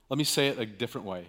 let 0.09 0.17
me 0.17 0.25
say 0.25 0.49
it 0.49 0.59
a 0.59 0.65
different 0.65 1.07
way. 1.07 1.27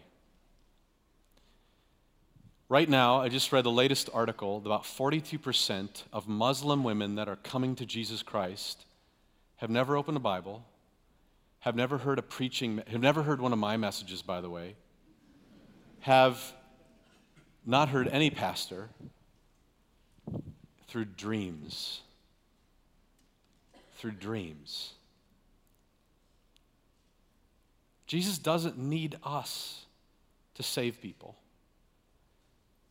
Right 2.70 2.88
now, 2.88 3.20
I 3.20 3.30
just 3.30 3.52
read 3.52 3.66
the 3.66 3.72
latest 3.72 4.10
article 4.14 4.58
about 4.58 4.84
42% 4.84 6.04
of 6.14 6.28
Muslim 6.28 6.84
women 6.84 7.16
that 7.16 7.28
are 7.28 7.36
coming 7.36 7.76
to 7.76 7.86
Jesus 7.86 8.22
Christ 8.24 8.86
have 9.58 9.70
never 9.70 9.98
opened 9.98 10.18
a 10.18 10.22
Bible, 10.22 10.64
have 11.60 11.76
never 11.76 11.98
heard 11.98 12.20
a 12.20 12.22
preaching, 12.22 12.82
have 12.88 13.02
never 13.02 13.24
heard 13.24 13.42
one 13.42 13.52
of 13.52 13.60
my 13.60 13.76
messages, 13.76 14.22
by 14.22 14.40
the 14.40 14.50
way, 14.50 14.76
have 16.02 16.54
not 17.70 17.90
heard 17.90 18.08
any 18.08 18.32
pastor 18.32 18.90
through 20.88 21.06
dreams. 21.06 22.02
Through 23.98 24.14
dreams. 24.14 24.94
Jesus 28.08 28.40
doesn't 28.40 28.80
need 28.80 29.18
us 29.24 29.86
to 30.56 30.64
save 30.64 31.00
people. 31.00 31.36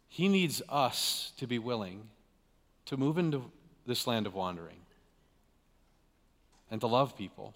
He 0.06 0.28
needs 0.28 0.62
us 0.68 1.32
to 1.38 1.48
be 1.48 1.58
willing 1.58 2.08
to 2.86 2.96
move 2.96 3.18
into 3.18 3.50
this 3.84 4.06
land 4.06 4.28
of 4.28 4.34
wandering 4.34 4.78
and 6.70 6.80
to 6.80 6.86
love 6.86 7.16
people, 7.16 7.52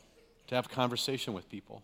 to 0.48 0.56
have 0.56 0.68
conversation 0.68 1.34
with 1.34 1.48
people, 1.48 1.82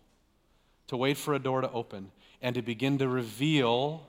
to 0.87 0.97
wait 0.97 1.15
for 1.15 1.33
a 1.33 1.39
door 1.39 1.61
to 1.61 1.71
open, 1.71 2.11
and 2.41 2.55
to 2.55 2.61
begin 2.61 2.97
to 2.97 3.07
reveal 3.07 4.05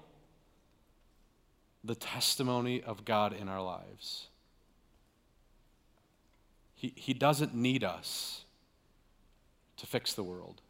the 1.83 1.95
testimony 1.95 2.83
of 2.83 3.05
God 3.05 3.33
in 3.33 3.49
our 3.49 3.63
lives. 3.63 4.27
He, 6.75 6.93
he 6.97 7.15
doesn't 7.15 7.55
need 7.55 7.85
us 7.85 8.45
to 9.77 9.87
fix 9.87 10.13
the 10.13 10.23
world. 10.23 10.61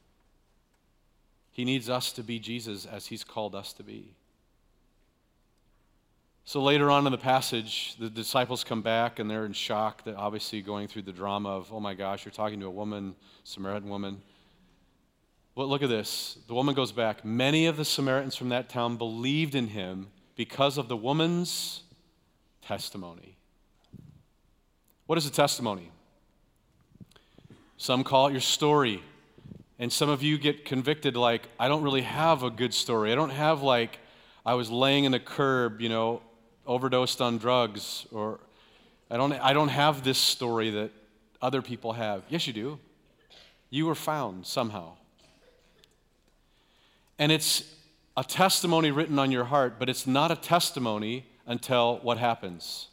He 1.50 1.64
needs 1.64 1.88
us 1.90 2.12
to 2.12 2.22
be 2.22 2.38
Jesus 2.38 2.86
as 2.86 3.06
He's 3.06 3.24
called 3.24 3.54
us 3.54 3.72
to 3.74 3.82
be. 3.82 4.14
So 6.44 6.62
later 6.62 6.90
on 6.90 7.06
in 7.06 7.12
the 7.12 7.18
passage, 7.18 7.94
the 7.98 8.10
disciples 8.10 8.64
come 8.64 8.82
back 8.82 9.18
and 9.18 9.30
they're 9.30 9.44
in 9.44 9.52
shock 9.52 10.04
that 10.04 10.16
obviously 10.16 10.62
going 10.62 10.88
through 10.88 11.02
the 11.02 11.12
drama 11.12 11.50
of, 11.50 11.72
oh 11.72 11.80
my 11.80 11.94
gosh, 11.94 12.24
you're 12.24 12.32
talking 12.32 12.58
to 12.60 12.66
a 12.66 12.70
woman, 12.70 13.14
Samaritan 13.44 13.88
woman. 13.88 14.20
But 15.54 15.68
look 15.68 15.82
at 15.82 15.88
this. 15.88 16.38
The 16.48 16.54
woman 16.54 16.74
goes 16.74 16.92
back. 16.92 17.24
Many 17.24 17.66
of 17.66 17.76
the 17.76 17.84
Samaritans 17.84 18.34
from 18.34 18.48
that 18.48 18.68
town 18.68 18.96
believed 18.96 19.54
in 19.54 19.68
him 19.68 20.08
because 20.40 20.78
of 20.78 20.88
the 20.88 20.96
woman's 20.96 21.82
testimony. 22.62 23.36
What 25.04 25.18
is 25.18 25.26
a 25.26 25.30
testimony? 25.30 25.90
Some 27.76 28.02
call 28.04 28.28
it 28.28 28.30
your 28.32 28.40
story. 28.40 29.02
And 29.78 29.92
some 29.92 30.08
of 30.08 30.22
you 30.22 30.38
get 30.38 30.64
convicted 30.64 31.14
like, 31.14 31.46
I 31.58 31.68
don't 31.68 31.82
really 31.82 32.00
have 32.00 32.42
a 32.42 32.48
good 32.48 32.72
story. 32.72 33.12
I 33.12 33.16
don't 33.16 33.28
have 33.28 33.60
like, 33.60 33.98
I 34.46 34.54
was 34.54 34.70
laying 34.70 35.04
in 35.04 35.12
the 35.12 35.20
curb, 35.20 35.82
you 35.82 35.90
know, 35.90 36.22
overdosed 36.66 37.20
on 37.20 37.36
drugs, 37.36 38.06
or 38.10 38.40
I 39.10 39.18
don't, 39.18 39.34
I 39.34 39.52
don't 39.52 39.68
have 39.68 40.02
this 40.02 40.16
story 40.16 40.70
that 40.70 40.90
other 41.42 41.60
people 41.60 41.92
have. 41.92 42.22
Yes, 42.30 42.46
you 42.46 42.54
do. 42.54 42.78
You 43.68 43.84
were 43.84 43.94
found 43.94 44.46
somehow. 44.46 44.92
And 47.18 47.30
it's 47.30 47.62
a 48.16 48.24
testimony 48.24 48.90
written 48.90 49.18
on 49.18 49.30
your 49.30 49.44
heart, 49.44 49.78
but 49.78 49.88
it's 49.88 50.06
not 50.06 50.30
a 50.30 50.36
testimony 50.36 51.26
until 51.46 51.98
what 51.98 52.18
happens? 52.18 52.88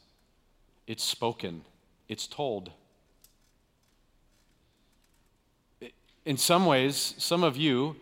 It's 0.85 1.03
spoken, 1.03 1.63
it's 2.07 2.27
told. 2.27 2.71
In 6.25 6.37
some 6.37 6.65
ways, 6.65 7.15
some 7.17 7.43
of 7.43 7.57
you 7.57 7.95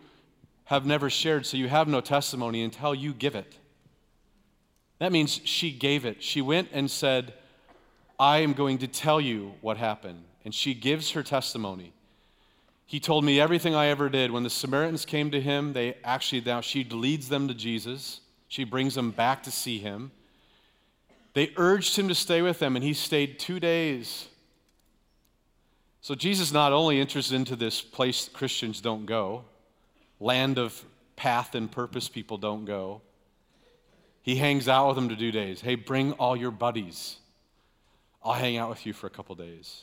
have 0.64 0.84
never 0.84 1.08
shared, 1.08 1.46
so 1.46 1.56
you 1.56 1.68
have 1.68 1.88
no 1.88 2.00
testimony 2.00 2.62
until 2.62 2.94
you 2.94 3.12
give 3.12 3.34
it. 3.34 3.56
That 4.98 5.12
means 5.12 5.40
she 5.44 5.70
gave 5.70 6.04
it. 6.04 6.22
She 6.22 6.40
went 6.40 6.68
and 6.72 6.90
said, 6.90 7.34
I 8.18 8.38
am 8.38 8.52
going 8.52 8.78
to 8.78 8.86
tell 8.86 9.20
you 9.20 9.54
what 9.60 9.76
happened. 9.76 10.24
And 10.44 10.54
she 10.54 10.74
gives 10.74 11.10
her 11.12 11.22
testimony. 11.22 11.92
He 12.86 13.00
told 13.00 13.24
me 13.24 13.40
everything 13.40 13.74
I 13.74 13.86
ever 13.86 14.08
did. 14.08 14.30
When 14.30 14.44
the 14.44 14.50
Samaritans 14.50 15.04
came 15.04 15.32
to 15.32 15.40
him, 15.40 15.72
they 15.72 15.96
actually 16.04 16.40
now 16.40 16.60
she 16.60 16.84
leads 16.84 17.28
them 17.28 17.48
to 17.48 17.54
Jesus. 17.54 18.20
She 18.48 18.62
brings 18.62 18.94
them 18.94 19.10
back 19.10 19.42
to 19.42 19.50
see 19.50 19.78
him. 19.78 20.12
They 21.34 21.52
urged 21.56 21.96
him 21.96 22.08
to 22.08 22.14
stay 22.14 22.40
with 22.42 22.60
them, 22.60 22.76
and 22.76 22.84
he 22.84 22.94
stayed 22.94 23.38
two 23.38 23.60
days. 23.60 24.28
So 26.00 26.14
Jesus 26.14 26.52
not 26.52 26.72
only 26.72 27.00
enters 27.00 27.32
into 27.32 27.56
this 27.56 27.82
place 27.82 28.30
Christians 28.32 28.80
don't 28.80 29.04
go, 29.04 29.44
land 30.20 30.56
of 30.56 30.84
path 31.16 31.56
and 31.56 31.70
purpose 31.70 32.08
people 32.08 32.38
don't 32.38 32.64
go. 32.64 33.02
He 34.22 34.36
hangs 34.36 34.68
out 34.68 34.86
with 34.86 34.96
them 34.96 35.08
to 35.08 35.16
do 35.16 35.32
days. 35.32 35.60
Hey, 35.60 35.74
bring 35.74 36.12
all 36.12 36.36
your 36.36 36.52
buddies. 36.52 37.16
I'll 38.24 38.32
hang 38.32 38.56
out 38.56 38.68
with 38.68 38.86
you 38.86 38.92
for 38.92 39.08
a 39.08 39.10
couple 39.10 39.34
days. 39.34 39.82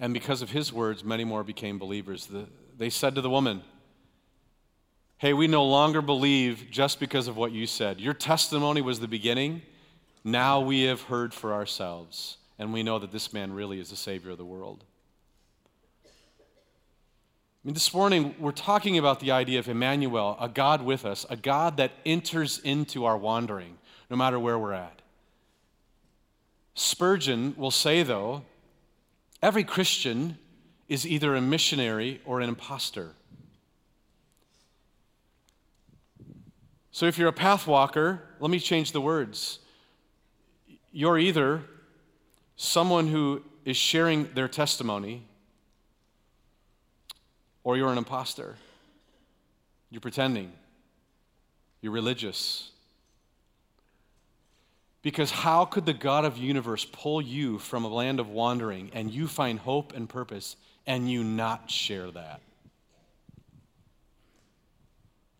And 0.00 0.14
because 0.14 0.42
of 0.42 0.50
his 0.50 0.72
words, 0.72 1.02
many 1.02 1.24
more 1.24 1.42
became 1.42 1.78
believers. 1.78 2.26
The, 2.26 2.46
they 2.76 2.90
said 2.90 3.14
to 3.16 3.20
the 3.20 3.30
woman, 3.30 3.62
Hey, 5.18 5.32
we 5.32 5.48
no 5.48 5.64
longer 5.64 6.00
believe 6.00 6.68
just 6.70 7.00
because 7.00 7.26
of 7.26 7.36
what 7.36 7.50
you 7.50 7.66
said. 7.66 8.00
Your 8.00 8.14
testimony 8.14 8.80
was 8.80 9.00
the 9.00 9.08
beginning. 9.08 9.62
Now 10.22 10.60
we 10.60 10.84
have 10.84 11.02
heard 11.02 11.34
for 11.34 11.52
ourselves, 11.52 12.36
and 12.56 12.72
we 12.72 12.84
know 12.84 13.00
that 13.00 13.10
this 13.10 13.32
man 13.32 13.52
really 13.52 13.80
is 13.80 13.90
the 13.90 13.96
Savior 13.96 14.30
of 14.30 14.38
the 14.38 14.44
world. 14.44 14.84
I 16.04 16.08
mean, 17.64 17.74
this 17.74 17.92
morning, 17.92 18.36
we're 18.38 18.52
talking 18.52 18.96
about 18.96 19.18
the 19.18 19.32
idea 19.32 19.58
of 19.58 19.68
Emmanuel, 19.68 20.36
a 20.40 20.48
God 20.48 20.82
with 20.82 21.04
us, 21.04 21.26
a 21.28 21.36
God 21.36 21.78
that 21.78 21.90
enters 22.06 22.60
into 22.60 23.04
our 23.04 23.18
wandering, 23.18 23.78
no 24.08 24.16
matter 24.16 24.38
where 24.38 24.56
we're 24.56 24.72
at. 24.72 25.02
Spurgeon 26.74 27.54
will 27.56 27.72
say, 27.72 28.04
though, 28.04 28.44
Every 29.42 29.64
Christian 29.64 30.38
is 30.88 31.06
either 31.06 31.34
a 31.34 31.40
missionary 31.40 32.20
or 32.24 32.40
an 32.40 32.48
impostor. 32.48 33.14
So 36.90 37.06
if 37.06 37.18
you're 37.18 37.28
a 37.28 37.32
pathwalker, 37.32 38.20
let 38.40 38.50
me 38.50 38.58
change 38.58 38.92
the 38.92 39.00
words. 39.00 39.60
You're 40.90 41.18
either 41.18 41.62
someone 42.56 43.06
who 43.06 43.42
is 43.64 43.76
sharing 43.76 44.32
their 44.34 44.48
testimony 44.48 45.24
or 47.62 47.76
you're 47.76 47.92
an 47.92 47.98
impostor. 47.98 48.56
You're 49.90 50.00
pretending. 50.00 50.52
You're 51.80 51.92
religious. 51.92 52.72
Because 55.02 55.30
how 55.30 55.64
could 55.64 55.86
the 55.86 55.94
God 55.94 56.24
of 56.24 56.36
universe 56.36 56.84
pull 56.84 57.22
you 57.22 57.58
from 57.58 57.84
a 57.84 57.88
land 57.88 58.18
of 58.18 58.28
wandering 58.28 58.90
and 58.92 59.10
you 59.10 59.28
find 59.28 59.58
hope 59.58 59.94
and 59.94 60.08
purpose 60.08 60.56
and 60.86 61.10
you 61.10 61.22
not 61.22 61.70
share 61.70 62.10
that? 62.10 62.40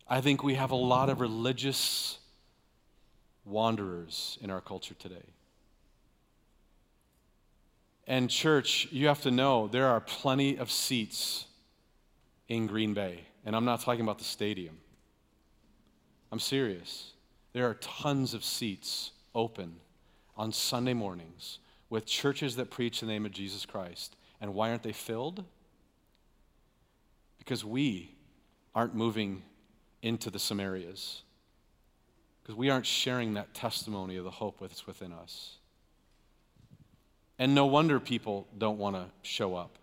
I 0.07 0.21
think 0.21 0.43
we 0.43 0.55
have 0.55 0.71
a 0.71 0.75
lot 0.75 1.09
of 1.09 1.19
religious 1.19 2.17
wanderers 3.45 4.37
in 4.41 4.49
our 4.49 4.61
culture 4.61 4.95
today. 4.95 5.25
And, 8.07 8.27
church, 8.27 8.87
you 8.91 9.07
have 9.07 9.21
to 9.21 9.31
know 9.31 9.67
there 9.67 9.87
are 9.87 9.99
plenty 9.99 10.57
of 10.57 10.71
seats 10.71 11.45
in 12.47 12.65
Green 12.65 12.95
Bay. 12.95 13.19
And 13.45 13.55
I'm 13.55 13.65
not 13.65 13.81
talking 13.81 14.01
about 14.01 14.17
the 14.17 14.23
stadium, 14.23 14.77
I'm 16.31 16.39
serious. 16.39 17.13
There 17.53 17.67
are 17.67 17.75
tons 17.75 18.33
of 18.33 18.43
seats 18.43 19.11
open 19.35 19.75
on 20.35 20.51
Sunday 20.51 20.93
mornings 20.93 21.59
with 21.89 22.05
churches 22.05 22.55
that 22.55 22.69
preach 22.69 22.99
the 22.99 23.05
name 23.05 23.25
of 23.25 23.31
Jesus 23.31 23.65
Christ. 23.65 24.15
And 24.41 24.53
why 24.53 24.69
aren't 24.69 24.83
they 24.83 24.93
filled? 24.93 25.43
Because 27.37 27.65
we 27.65 28.15
aren't 28.75 28.95
moving 28.95 29.43
into 30.01 30.29
the 30.29 30.37
Samarias. 30.37 31.21
Because 32.41 32.55
we 32.55 32.69
aren't 32.69 32.85
sharing 32.85 33.33
that 33.33 33.53
testimony 33.53 34.15
of 34.17 34.23
the 34.23 34.31
hope 34.31 34.59
that's 34.61 34.87
within 34.87 35.11
us. 35.11 35.57
And 37.37 37.55
no 37.55 37.65
wonder 37.65 37.99
people 37.99 38.47
don't 38.57 38.77
want 38.77 38.95
to 38.95 39.05
show 39.21 39.55
up. 39.55 39.77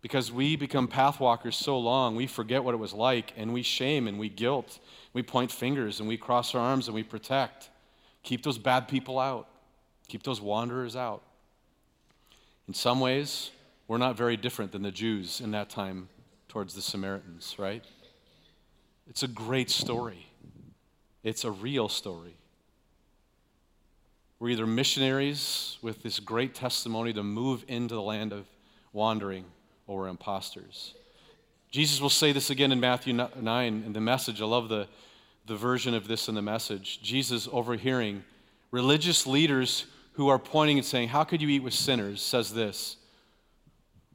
Because 0.00 0.32
we 0.32 0.56
become 0.56 0.88
pathwalkers 0.88 1.54
so 1.54 1.78
long, 1.78 2.16
we 2.16 2.26
forget 2.26 2.64
what 2.64 2.74
it 2.74 2.78
was 2.78 2.92
like, 2.92 3.32
and 3.36 3.52
we 3.52 3.62
shame 3.62 4.08
and 4.08 4.18
we 4.18 4.28
guilt. 4.28 4.80
We 5.12 5.22
point 5.22 5.52
fingers 5.52 6.00
and 6.00 6.08
we 6.08 6.16
cross 6.16 6.56
our 6.56 6.60
arms 6.60 6.88
and 6.88 6.94
we 6.94 7.04
protect. 7.04 7.70
Keep 8.22 8.42
those 8.42 8.58
bad 8.58 8.88
people 8.88 9.18
out, 9.18 9.48
keep 10.08 10.22
those 10.22 10.40
wanderers 10.40 10.96
out. 10.96 11.22
In 12.68 12.74
some 12.74 13.00
ways, 13.00 13.50
we're 13.88 13.98
not 13.98 14.16
very 14.16 14.36
different 14.36 14.72
than 14.72 14.82
the 14.82 14.90
Jews 14.90 15.40
in 15.40 15.50
that 15.50 15.68
time 15.68 16.08
towards 16.48 16.74
the 16.74 16.82
Samaritans, 16.82 17.56
right? 17.58 17.84
It's 19.08 19.22
a 19.22 19.28
great 19.28 19.70
story, 19.70 20.26
it's 21.22 21.44
a 21.44 21.50
real 21.50 21.88
story. 21.88 22.36
We're 24.38 24.48
either 24.50 24.66
missionaries 24.66 25.78
with 25.82 26.02
this 26.02 26.18
great 26.18 26.52
testimony 26.52 27.12
to 27.12 27.22
move 27.22 27.64
into 27.68 27.94
the 27.94 28.02
land 28.02 28.32
of 28.32 28.46
wandering, 28.92 29.44
or 29.86 29.98
we're 29.98 30.08
imposters. 30.08 30.94
Jesus 31.70 32.00
will 32.00 32.10
say 32.10 32.32
this 32.32 32.50
again 32.50 32.72
in 32.72 32.80
Matthew 32.80 33.12
9 33.12 33.82
in 33.86 33.92
the 33.92 34.00
message. 34.00 34.42
I 34.42 34.44
love 34.44 34.68
the, 34.68 34.88
the 35.46 35.56
version 35.56 35.94
of 35.94 36.08
this 36.08 36.28
in 36.28 36.34
the 36.34 36.42
message. 36.42 37.02
Jesus, 37.02 37.48
overhearing 37.50 38.24
religious 38.70 39.26
leaders 39.26 39.86
who 40.14 40.28
are 40.28 40.38
pointing 40.38 40.78
and 40.78 40.86
saying, 40.86 41.08
How 41.08 41.24
could 41.24 41.42
you 41.42 41.48
eat 41.48 41.62
with 41.62 41.74
sinners? 41.74 42.22
says 42.22 42.52
this 42.52 42.96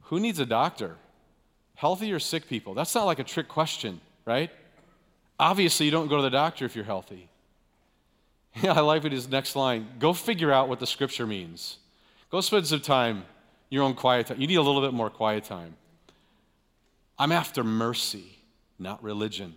Who 0.02 0.20
needs 0.20 0.38
a 0.38 0.46
doctor? 0.46 0.96
Healthy 1.74 2.12
or 2.12 2.18
sick 2.18 2.48
people? 2.48 2.74
That's 2.74 2.94
not 2.94 3.04
like 3.04 3.20
a 3.20 3.24
trick 3.24 3.46
question, 3.46 4.00
right? 4.24 4.50
Obviously, 5.38 5.86
you 5.86 5.92
don't 5.92 6.08
go 6.08 6.16
to 6.16 6.22
the 6.22 6.30
doctor 6.30 6.64
if 6.64 6.74
you're 6.74 6.84
healthy. 6.84 7.28
Yeah, 8.62 8.72
I 8.76 8.80
like 8.80 9.04
his 9.04 9.28
next 9.28 9.54
line. 9.54 9.86
Go 9.98 10.12
figure 10.12 10.52
out 10.52 10.68
what 10.68 10.80
the 10.80 10.86
scripture 10.86 11.26
means. 11.26 11.78
Go 12.30 12.40
spend 12.40 12.66
some 12.66 12.80
time, 12.80 13.24
your 13.70 13.84
own 13.84 13.94
quiet 13.94 14.26
time. 14.26 14.40
You 14.40 14.46
need 14.46 14.56
a 14.56 14.62
little 14.62 14.82
bit 14.82 14.92
more 14.92 15.10
quiet 15.10 15.44
time. 15.44 15.76
I'm 17.18 17.32
after 17.32 17.64
mercy, 17.64 18.38
not 18.78 19.02
religion. 19.02 19.54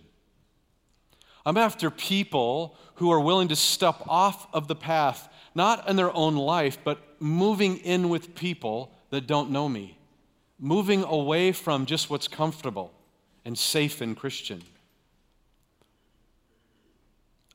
I'm 1.44 1.56
after 1.56 1.90
people 1.90 2.76
who 2.96 3.10
are 3.10 3.20
willing 3.20 3.48
to 3.48 3.56
step 3.56 3.96
off 4.08 4.46
of 4.52 4.68
the 4.68 4.76
path, 4.76 5.28
not 5.54 5.88
in 5.88 5.96
their 5.96 6.14
own 6.14 6.36
life, 6.36 6.78
but 6.84 7.00
moving 7.20 7.78
in 7.78 8.08
with 8.08 8.34
people 8.34 8.92
that 9.10 9.26
don't 9.26 9.50
know 9.50 9.68
me, 9.68 9.98
moving 10.58 11.02
away 11.04 11.52
from 11.52 11.86
just 11.86 12.10
what's 12.10 12.28
comfortable 12.28 12.92
and 13.44 13.58
safe 13.58 14.00
and 14.00 14.16
Christian. 14.16 14.62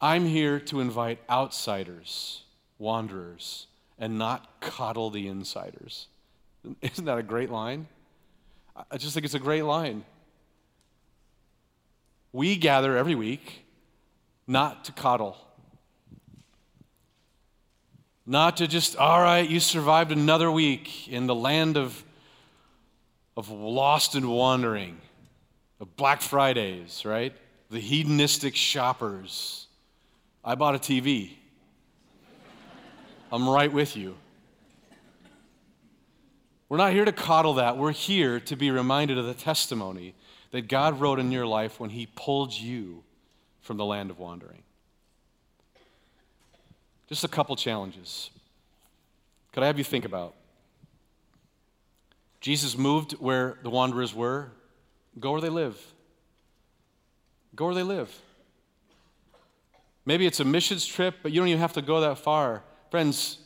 I'm 0.01 0.25
here 0.25 0.59
to 0.59 0.81
invite 0.81 1.19
outsiders, 1.29 2.43
wanderers, 2.77 3.67
and 3.97 4.17
not 4.17 4.59
coddle 4.59 5.09
the 5.09 5.27
insiders. 5.27 6.07
Isn't 6.81 7.05
that 7.05 7.17
a 7.17 7.23
great 7.23 7.49
line? 7.49 7.87
I 8.91 8.97
just 8.97 9.13
think 9.13 9.25
it's 9.25 9.33
a 9.33 9.39
great 9.39 9.63
line. 9.63 10.03
We 12.31 12.57
gather 12.57 12.95
every 12.95 13.15
week 13.15 13.63
not 14.47 14.85
to 14.85 14.91
coddle, 14.91 15.37
not 18.25 18.57
to 18.57 18.67
just, 18.67 18.95
all 18.95 19.21
right, 19.21 19.47
you 19.47 19.59
survived 19.59 20.11
another 20.11 20.49
week 20.49 21.07
in 21.07 21.27
the 21.27 21.35
land 21.35 21.77
of, 21.77 22.03
of 23.35 23.49
lost 23.49 24.15
and 24.15 24.29
wandering, 24.29 24.97
of 25.79 25.95
Black 25.95 26.21
Fridays, 26.21 27.03
right? 27.05 27.33
The 27.69 27.79
hedonistic 27.79 28.55
shoppers 28.55 29.67
I 30.47 30.55
bought 30.55 30.75
a 30.75 30.79
TV. 30.79 31.31
I'm 33.33 33.49
right 33.49 33.71
with 33.71 33.97
you. 33.97 34.15
We're 36.69 36.77
not 36.77 36.93
here 36.93 37.03
to 37.03 37.11
coddle 37.11 37.55
that. 37.55 37.77
We're 37.77 37.91
here 37.91 38.39
to 38.39 38.55
be 38.55 38.71
reminded 38.71 39.17
of 39.17 39.25
the 39.25 39.33
testimony 39.33 40.15
that 40.51 40.69
God 40.69 41.01
wrote 41.01 41.19
in 41.19 41.33
your 41.33 41.45
life 41.45 41.81
when 41.81 41.89
He 41.89 42.07
pulled 42.15 42.53
you 42.53 43.03
from 43.67 43.75
the 43.75 43.85
land 43.85 44.09
of 44.09 44.17
wandering. 44.17 44.63
Just 47.09 47.25
a 47.25 47.27
couple 47.27 47.53
challenges. 47.57 48.31
Could 49.51 49.61
I 49.61 49.67
have 49.67 49.77
you 49.77 49.83
think 49.83 50.05
about? 50.05 50.35
Jesus 52.39 52.77
moved 52.77 53.11
where 53.13 53.57
the 53.63 53.69
wanderers 53.69 54.15
were. 54.15 54.51
Go 55.19 55.33
where 55.33 55.41
they 55.41 55.49
live. 55.49 55.77
Go 57.57 57.65
where 57.65 57.75
they 57.75 57.83
live. 57.83 58.09
Maybe 60.05 60.25
it's 60.25 60.39
a 60.39 60.45
missions 60.45 60.85
trip, 60.85 61.15
but 61.21 61.33
you 61.33 61.41
don't 61.41 61.49
even 61.49 61.59
have 61.59 61.73
to 61.73 61.81
go 61.81 61.99
that 61.99 62.19
far. 62.19 62.63
Friends, 62.89 63.39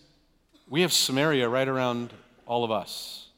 we 0.69 0.82
have 0.82 0.93
Samaria 0.93 1.49
right 1.49 1.67
around 1.67 2.13
all 2.45 2.63
of 2.63 2.69
us. 2.69 3.30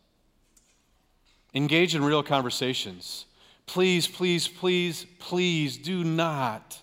Engage 1.54 1.96
in 1.96 2.04
real 2.04 2.24
conversations. 2.24 3.26
Please, 3.66 4.08
please, 4.08 4.48
please, 4.48 5.06
please 5.20 5.78
do 5.78 6.04
not 6.04 6.80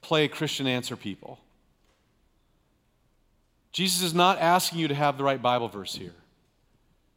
play 0.00 0.28
Christian 0.28 0.66
answer 0.66 0.96
people. 0.96 1.38
Jesus 3.72 4.02
is 4.02 4.14
not 4.14 4.38
asking 4.38 4.80
you 4.80 4.88
to 4.88 4.94
have 4.94 5.18
the 5.18 5.24
right 5.24 5.40
Bible 5.40 5.68
verse 5.68 5.94
here. 5.94 6.14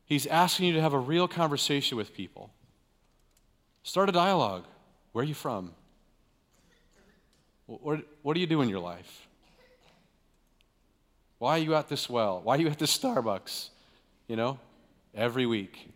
He's 0.05 0.27
asking 0.27 0.67
you 0.67 0.73
to 0.73 0.81
have 0.81 0.93
a 0.93 0.99
real 0.99 1.27
conversation 1.27 1.97
with 1.97 2.13
people. 2.13 2.51
Start 3.83 4.09
a 4.09 4.11
dialogue. 4.11 4.65
Where 5.11 5.23
are 5.23 5.27
you 5.27 5.33
from? 5.33 5.71
What, 7.65 8.01
what 8.21 8.33
do 8.33 8.39
you 8.39 8.47
do 8.47 8.61
in 8.61 8.69
your 8.69 8.79
life? 8.79 9.27
Why 11.39 11.51
are 11.51 11.61
you 11.61 11.73
at 11.75 11.87
this 11.87 12.09
well? 12.09 12.41
Why 12.43 12.57
are 12.57 12.61
you 12.61 12.67
at 12.67 12.77
this 12.77 12.95
Starbucks? 12.95 13.69
You 14.27 14.35
know, 14.35 14.59
every 15.15 15.45
week. 15.45 15.89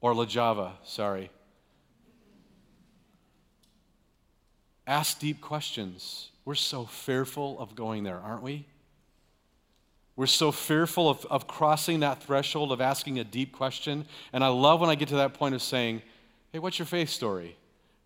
Or 0.00 0.14
La 0.14 0.26
Java, 0.26 0.74
sorry. 0.84 1.30
Ask 4.86 5.18
deep 5.18 5.40
questions. 5.40 6.30
We're 6.44 6.54
so 6.54 6.84
fearful 6.84 7.58
of 7.58 7.74
going 7.74 8.04
there, 8.04 8.20
aren't 8.20 8.42
we? 8.42 8.66
We're 10.14 10.26
so 10.26 10.50
fearful 10.50 11.10
of, 11.10 11.26
of 11.26 11.46
crossing 11.46 12.00
that 12.00 12.22
threshold 12.22 12.72
of 12.72 12.80
asking 12.80 13.18
a 13.18 13.24
deep 13.24 13.52
question. 13.52 14.06
And 14.32 14.42
I 14.42 14.48
love 14.48 14.80
when 14.80 14.88
I 14.88 14.94
get 14.94 15.08
to 15.08 15.16
that 15.16 15.34
point 15.34 15.54
of 15.54 15.62
saying, 15.62 16.02
Hey, 16.52 16.58
what's 16.58 16.78
your 16.78 16.86
faith 16.86 17.10
story? 17.10 17.56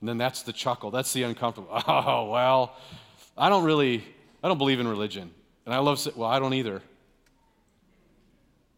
And 0.00 0.08
then 0.08 0.18
that's 0.18 0.42
the 0.42 0.52
chuckle. 0.52 0.90
That's 0.90 1.12
the 1.12 1.22
uncomfortable. 1.22 1.70
Oh, 1.86 2.30
well, 2.30 2.76
I 3.36 3.48
don't 3.48 3.64
really, 3.64 4.02
I 4.42 4.48
don't 4.48 4.58
believe 4.58 4.80
in 4.80 4.88
religion. 4.88 5.30
And 5.66 5.74
I 5.74 5.78
love, 5.78 6.04
well, 6.16 6.28
I 6.28 6.38
don't 6.38 6.54
either. 6.54 6.82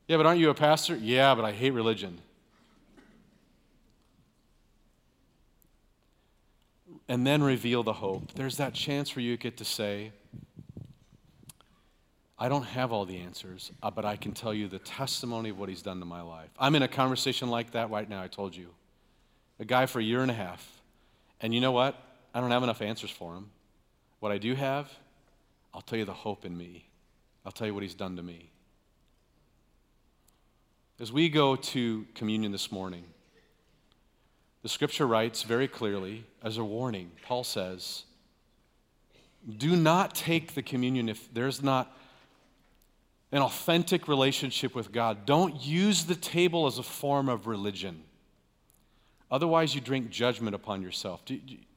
Yeah, 0.08 0.16
but 0.16 0.26
aren't 0.26 0.40
you 0.40 0.50
a 0.50 0.54
pastor? 0.54 0.96
Yeah, 0.96 1.34
but 1.34 1.44
I 1.44 1.52
hate 1.52 1.70
religion. 1.70 2.18
And 7.08 7.26
then 7.26 7.42
reveal 7.42 7.82
the 7.82 7.92
hope. 7.92 8.32
There's 8.34 8.56
that 8.56 8.74
chance 8.74 9.14
where 9.14 9.22
you 9.22 9.36
get 9.36 9.56
to 9.58 9.64
say, 9.64 10.12
I 12.38 12.48
don't 12.48 12.64
have 12.64 12.92
all 12.92 13.04
the 13.04 13.18
answers, 13.18 13.70
uh, 13.82 13.90
but 13.90 14.04
I 14.04 14.16
can 14.16 14.32
tell 14.32 14.54
you 14.54 14.66
the 14.68 14.78
testimony 14.78 15.50
of 15.50 15.58
what 15.58 15.68
he's 15.68 15.82
done 15.82 16.00
to 16.00 16.06
my 16.06 16.22
life. 16.22 16.50
I'm 16.58 16.74
in 16.74 16.82
a 16.82 16.88
conversation 16.88 17.50
like 17.50 17.72
that 17.72 17.90
right 17.90 18.08
now, 18.08 18.22
I 18.22 18.28
told 18.28 18.56
you. 18.56 18.68
A 19.60 19.64
guy 19.64 19.86
for 19.86 20.00
a 20.00 20.02
year 20.02 20.22
and 20.22 20.30
a 20.30 20.34
half 20.34 20.82
and 21.42 21.52
you 21.52 21.60
know 21.60 21.72
what? 21.72 22.00
I 22.32 22.40
don't 22.40 22.52
have 22.52 22.62
enough 22.62 22.80
answers 22.80 23.10
for 23.10 23.34
him. 23.34 23.50
What 24.20 24.30
I 24.30 24.38
do 24.38 24.54
have, 24.54 24.90
I'll 25.74 25.82
tell 25.82 25.98
you 25.98 26.04
the 26.04 26.12
hope 26.12 26.44
in 26.44 26.56
me. 26.56 26.88
I'll 27.44 27.52
tell 27.52 27.66
you 27.66 27.74
what 27.74 27.82
he's 27.82 27.96
done 27.96 28.16
to 28.16 28.22
me. 28.22 28.50
As 31.00 31.10
we 31.10 31.28
go 31.28 31.56
to 31.56 32.06
communion 32.14 32.52
this 32.52 32.70
morning, 32.70 33.04
the 34.62 34.68
scripture 34.68 35.06
writes 35.06 35.42
very 35.42 35.68
clearly 35.68 36.24
as 36.42 36.56
a 36.56 36.64
warning. 36.64 37.10
Paul 37.26 37.44
says, 37.44 38.04
Do 39.58 39.76
not 39.76 40.14
take 40.14 40.54
the 40.54 40.62
communion 40.62 41.08
if 41.08 41.32
there's 41.34 41.62
not 41.62 41.96
an 43.32 43.40
authentic 43.42 44.08
relationship 44.08 44.74
with 44.74 44.92
God. 44.92 45.26
Don't 45.26 45.60
use 45.60 46.04
the 46.04 46.14
table 46.14 46.66
as 46.66 46.78
a 46.78 46.82
form 46.82 47.28
of 47.28 47.46
religion. 47.46 48.02
Otherwise, 49.30 49.74
you 49.74 49.80
drink 49.80 50.10
judgment 50.10 50.54
upon 50.54 50.82
yourself. 50.82 51.22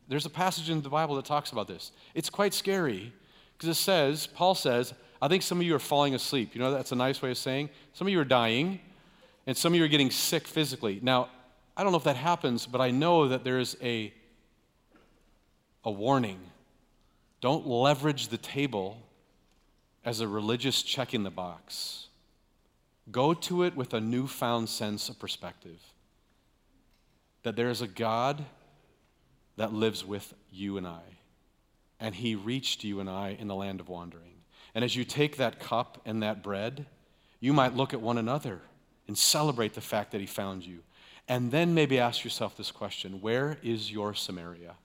There's 0.08 0.26
a 0.26 0.30
passage 0.30 0.70
in 0.70 0.82
the 0.82 0.90
Bible 0.90 1.16
that 1.16 1.26
talks 1.26 1.52
about 1.52 1.68
this. 1.68 1.94
It's 2.14 2.30
quite 2.30 2.54
scary 2.54 3.14
because 3.58 3.70
it 3.70 3.82
says, 3.82 4.28
Paul 4.28 4.54
says, 4.54 4.94
I 5.22 5.30
think 5.30 5.42
some 5.42 5.60
of 5.60 5.66
you 5.66 5.74
are 5.74 5.80
falling 5.80 6.14
asleep. 6.14 6.54
You 6.54 6.60
know, 6.60 6.72
that's 6.72 6.92
a 6.92 6.96
nice 6.96 7.22
way 7.22 7.32
of 7.32 7.38
saying 7.38 7.70
some 7.94 8.06
of 8.06 8.12
you 8.12 8.20
are 8.20 8.26
dying 8.26 8.82
and 9.48 9.56
some 9.56 9.72
of 9.72 9.78
you 9.78 9.86
are 9.86 9.88
getting 9.88 10.12
sick 10.12 10.46
physically. 10.46 11.00
Now, 11.02 11.30
I 11.78 11.84
don't 11.84 11.92
know 11.92 11.98
if 11.98 12.04
that 12.06 12.16
happens, 12.16 12.66
but 12.66 12.82
I 12.82 12.92
know 12.92 13.28
that 13.28 13.44
there 13.44 13.60
is 13.60 13.76
a, 13.82 14.14
a 15.84 15.92
warning. 15.92 16.40
Don't 17.42 17.68
leverage 17.68 18.30
the 18.30 18.38
table 18.38 19.02
as 20.06 20.22
a 20.22 20.28
religious 20.28 20.84
check 20.84 21.14
in 21.14 21.24
the 21.24 21.32
box. 21.32 22.08
Go 23.12 23.34
to 23.34 23.64
it 23.64 23.76
with 23.76 23.94
a 23.94 24.00
newfound 24.00 24.70
sense 24.70 25.10
of 25.10 25.20
perspective 25.20 25.80
that 27.44 27.56
there 27.56 27.70
is 27.70 27.82
a 27.82 27.88
God 27.88 28.44
that 29.56 29.72
lives 29.72 30.04
with 30.04 30.34
you 30.52 30.78
and 30.78 30.88
I, 30.88 31.04
and 32.00 32.16
He 32.16 32.34
reached 32.34 32.84
you 32.84 33.00
and 33.00 33.08
I 33.08 33.38
in 33.40 33.48
the 33.48 33.54
land 33.54 33.80
of 33.80 33.88
wandering. 33.88 34.34
And 34.74 34.84
as 34.84 34.96
you 34.96 35.06
take 35.06 35.38
that 35.38 35.60
cup 35.60 36.02
and 36.06 36.24
that 36.24 36.42
bread, 36.42 36.88
you 37.40 37.54
might 37.54 37.76
look 37.76 37.94
at 37.94 38.02
one 38.02 38.18
another 38.18 38.62
and 39.08 39.16
celebrate 39.16 39.76
the 39.76 39.82
fact 39.82 40.12
that 40.12 40.22
He 40.22 40.28
found 40.28 40.66
you. 40.66 40.80
And 41.28 41.52
then 41.52 41.74
maybe 41.74 42.00
ask 42.00 42.24
yourself 42.24 42.56
this 42.56 42.72
question 42.72 43.22
Where 43.22 43.58
is 43.64 43.92
your 43.92 44.14
Samaria? 44.14 44.76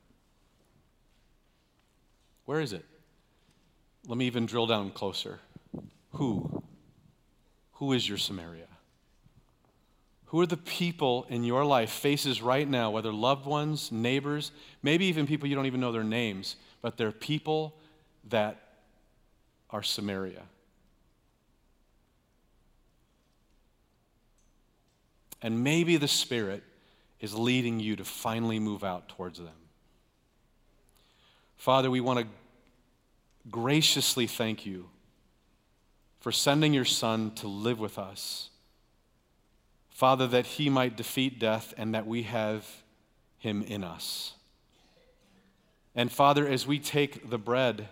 Where 2.47 2.61
is 2.61 2.73
it? 2.73 2.85
Let 4.07 4.17
me 4.19 4.27
even 4.27 4.47
drill 4.47 4.67
down 4.67 4.91
closer. 4.91 5.39
Who? 6.13 6.63
Who 7.75 7.93
is 7.93 8.09
your 8.09 8.19
Samaria? 8.19 8.67
Who 10.27 10.41
are 10.41 10.47
the 10.47 10.57
people 10.57 11.27
in 11.29 11.45
your 11.45 11.65
life, 11.65 11.91
faces 11.91 12.41
right 12.41 12.69
now, 12.69 12.91
whether 12.91 13.13
loved 13.13 13.47
ones, 13.47 13.91
neighbors, 13.91 14.53
maybe 14.83 15.07
even 15.07 15.27
people 15.27 15.49
you 15.49 15.57
don't 15.57 15.67
even 15.67 15.81
know 15.81 15.93
their 15.93 16.05
names, 16.05 16.57
but 16.83 16.97
they're 16.97 17.13
people 17.13 17.75
that 18.29 18.63
are 19.71 19.83
Samaria? 19.83 20.43
And 25.43 25.65
maybe 25.65 25.97
the 25.97 26.09
Spirit 26.09 26.63
is 27.21 27.35
leading 27.35 27.81
you 27.81 27.97
to 27.97 28.05
finally 28.05 28.59
move 28.59 28.85
out 28.85 29.09
towards 29.09 29.39
them. 29.39 29.49
Father, 31.57 31.91
we 31.91 32.01
want 32.01 32.21
to 32.21 32.27
graciously 33.51 34.27
thank 34.27 34.65
you 34.65 34.89
for 36.21 36.33
sending 36.33 36.75
your 36.75 36.85
Son 36.85 37.31
to 37.37 37.49
live 37.49 37.79
with 37.79 37.99
us 37.99 38.51
Father, 40.01 40.27
that 40.29 40.47
he 40.47 40.71
might 40.71 40.97
defeat 40.97 41.39
death 41.39 41.75
and 41.77 41.95
that 41.95 42.07
we 42.07 42.23
have 42.23 42.67
him 43.37 43.63
in 43.63 43.85
us. 43.85 44.33
And 45.95 46.11
Father, 46.11 46.49
as 46.49 46.67
we 46.67 46.79
take 46.79 47.29
the 47.29 47.37
bread 47.37 47.87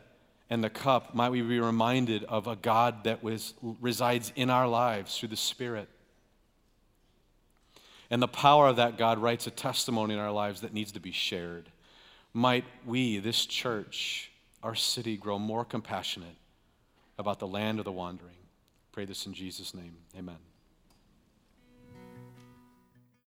and 0.48 0.64
the 0.64 0.70
cup, 0.70 1.14
might 1.14 1.28
we 1.28 1.42
be 1.42 1.60
reminded 1.60 2.24
of 2.24 2.46
a 2.46 2.56
God 2.56 3.04
that 3.04 3.22
was, 3.22 3.52
resides 3.60 4.32
in 4.36 4.48
our 4.48 4.66
lives 4.66 5.18
through 5.18 5.28
the 5.28 5.36
Spirit. 5.36 5.90
And 8.10 8.22
the 8.22 8.28
power 8.28 8.68
of 8.68 8.76
that 8.76 8.96
God 8.96 9.18
writes 9.18 9.46
a 9.46 9.50
testimony 9.50 10.14
in 10.14 10.20
our 10.20 10.32
lives 10.32 10.62
that 10.62 10.72
needs 10.72 10.92
to 10.92 11.00
be 11.00 11.12
shared. 11.12 11.70
Might 12.32 12.64
we, 12.86 13.18
this 13.18 13.44
church, 13.44 14.30
our 14.62 14.74
city, 14.74 15.16
grow 15.16 15.38
more 15.38 15.64
compassionate 15.64 16.36
about 17.18 17.38
the 17.38 17.46
land 17.46 17.78
of 17.78 17.84
the 17.84 17.92
wandering. 17.92 18.34
Pray 18.92 19.04
this 19.04 19.26
in 19.26 19.34
Jesus' 19.34 19.74
name. 19.74 19.96
Amen. 20.16 20.47